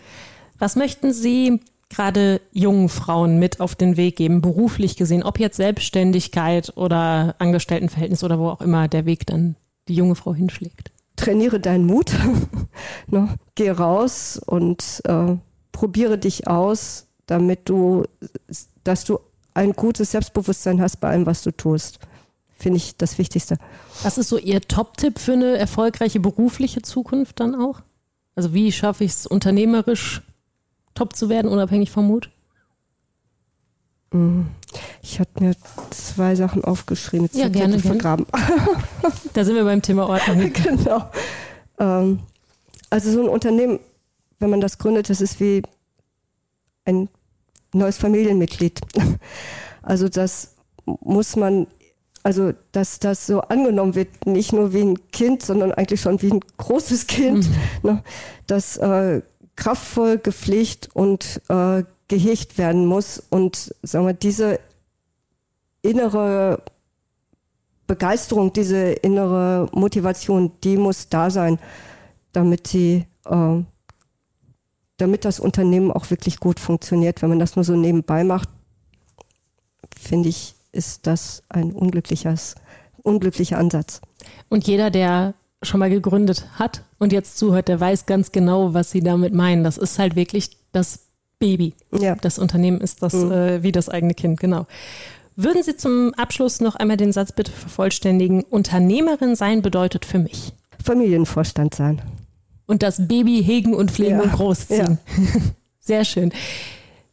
[0.57, 5.57] Was möchten Sie gerade jungen Frauen mit auf den Weg geben, beruflich gesehen, ob jetzt
[5.57, 9.55] Selbstständigkeit oder Angestelltenverhältnis oder wo auch immer der Weg dann
[9.87, 10.91] die junge Frau hinschlägt?
[11.19, 12.13] Trainiere deinen Mut,
[13.07, 13.35] ne?
[13.55, 15.35] geh raus und äh,
[15.71, 18.03] probiere dich aus, damit du,
[18.83, 19.19] dass du
[19.53, 21.99] ein gutes Selbstbewusstsein hast bei allem, was du tust.
[22.57, 23.57] Finde ich das Wichtigste.
[24.03, 27.81] Was ist so Ihr Top-Tipp für eine erfolgreiche berufliche Zukunft dann auch?
[28.35, 30.21] Also wie schaffe ich es unternehmerisch
[30.93, 32.29] top zu werden, unabhängig vom Mut?
[34.11, 34.47] Mhm.
[35.01, 35.55] Ich hatte mir
[35.91, 37.25] zwei Sachen aufgeschrieben.
[37.25, 38.25] Jetzt ja, gerne, vergraben.
[39.33, 40.51] Da sind wir beim Thema Ordnung.
[40.63, 41.09] genau.
[41.79, 42.19] Ähm,
[42.89, 43.79] also so ein Unternehmen,
[44.39, 45.61] wenn man das gründet, das ist wie
[46.85, 47.09] ein
[47.73, 48.81] neues Familienmitglied.
[49.81, 50.55] Also das
[50.85, 51.65] muss man,
[52.21, 56.31] also dass das so angenommen wird, nicht nur wie ein Kind, sondern eigentlich schon wie
[56.31, 57.49] ein großes Kind,
[57.81, 57.89] mhm.
[57.89, 58.03] ne,
[58.45, 59.21] das äh,
[59.55, 63.23] kraftvoll gepflegt und äh, gehegt werden muss.
[63.29, 64.59] Und sagen wir, diese
[65.81, 66.61] innere
[67.87, 71.57] Begeisterung, diese innere Motivation, die muss da sein,
[72.33, 73.63] damit sie, äh,
[74.97, 77.21] damit das Unternehmen auch wirklich gut funktioniert.
[77.21, 78.49] Wenn man das nur so nebenbei macht,
[79.97, 82.55] finde ich, ist das ein unglückliches,
[83.01, 84.01] unglücklicher Ansatz.
[84.49, 85.33] Und jeder, der
[85.63, 89.63] schon mal gegründet hat und jetzt zuhört, der weiß ganz genau, was sie damit meinen.
[89.63, 91.08] Das ist halt wirklich das
[91.39, 91.73] Baby.
[91.97, 92.15] Ja.
[92.15, 93.31] Das Unternehmen ist das mhm.
[93.31, 94.67] äh, wie das eigene Kind, genau.
[95.35, 98.43] Würden Sie zum Abschluss noch einmal den Satz bitte vervollständigen?
[98.43, 100.53] Unternehmerin sein bedeutet für mich.
[100.83, 102.01] Familienvorstand sein.
[102.65, 104.23] Und das Baby hegen und pflegen ja.
[104.23, 104.99] und großziehen.
[105.17, 105.41] Ja.
[105.79, 106.33] Sehr schön.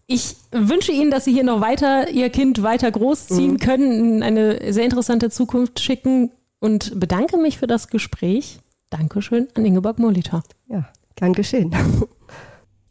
[0.08, 3.58] Ich wünsche Ihnen, dass Sie hier noch weiter Ihr Kind weiter großziehen mhm.
[3.58, 8.58] können, in eine sehr interessante Zukunft schicken und bedanke mich für das Gespräch.
[8.90, 10.42] Dankeschön an Ingeborg Molitor.
[10.68, 11.74] Ja, gern geschehen.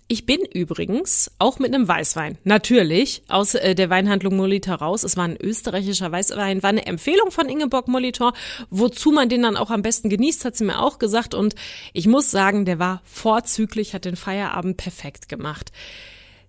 [0.08, 5.04] Ich bin übrigens auch mit einem Weißwein, natürlich, aus äh, der Weinhandlung Molitor raus.
[5.04, 8.34] Es war ein österreichischer Weißwein, war eine Empfehlung von Ingeborg Molitor.
[8.70, 11.34] Wozu man den dann auch am besten genießt, hat sie mir auch gesagt.
[11.34, 11.56] Und
[11.92, 15.72] ich muss sagen, der war vorzüglich, hat den Feierabend perfekt gemacht.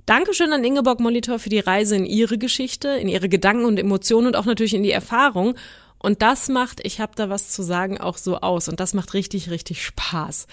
[0.04, 4.26] Dankeschön an Ingeborg Molitor für die Reise in ihre Geschichte, in ihre Gedanken und Emotionen
[4.26, 5.54] und auch natürlich in die Erfahrung.
[5.98, 8.68] Und das macht, ich habe da was zu sagen, auch so aus.
[8.68, 10.46] Und das macht richtig, richtig Spaß.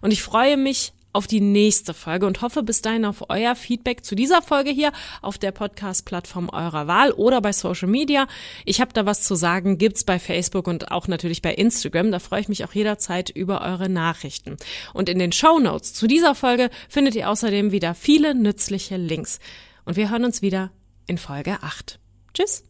[0.00, 4.04] Und ich freue mich auf die nächste Folge und hoffe bis dahin auf euer Feedback
[4.04, 4.92] zu dieser Folge hier
[5.22, 8.26] auf der Podcast-Plattform eurer Wahl oder bei Social Media.
[8.64, 12.12] Ich habe da was zu sagen, gibt's bei Facebook und auch natürlich bei Instagram.
[12.12, 14.56] Da freue ich mich auch jederzeit über eure Nachrichten.
[14.94, 19.40] Und in den Show Notes zu dieser Folge findet ihr außerdem wieder viele nützliche Links.
[19.84, 20.70] Und wir hören uns wieder
[21.06, 21.98] in Folge 8.
[22.34, 22.69] Tschüss!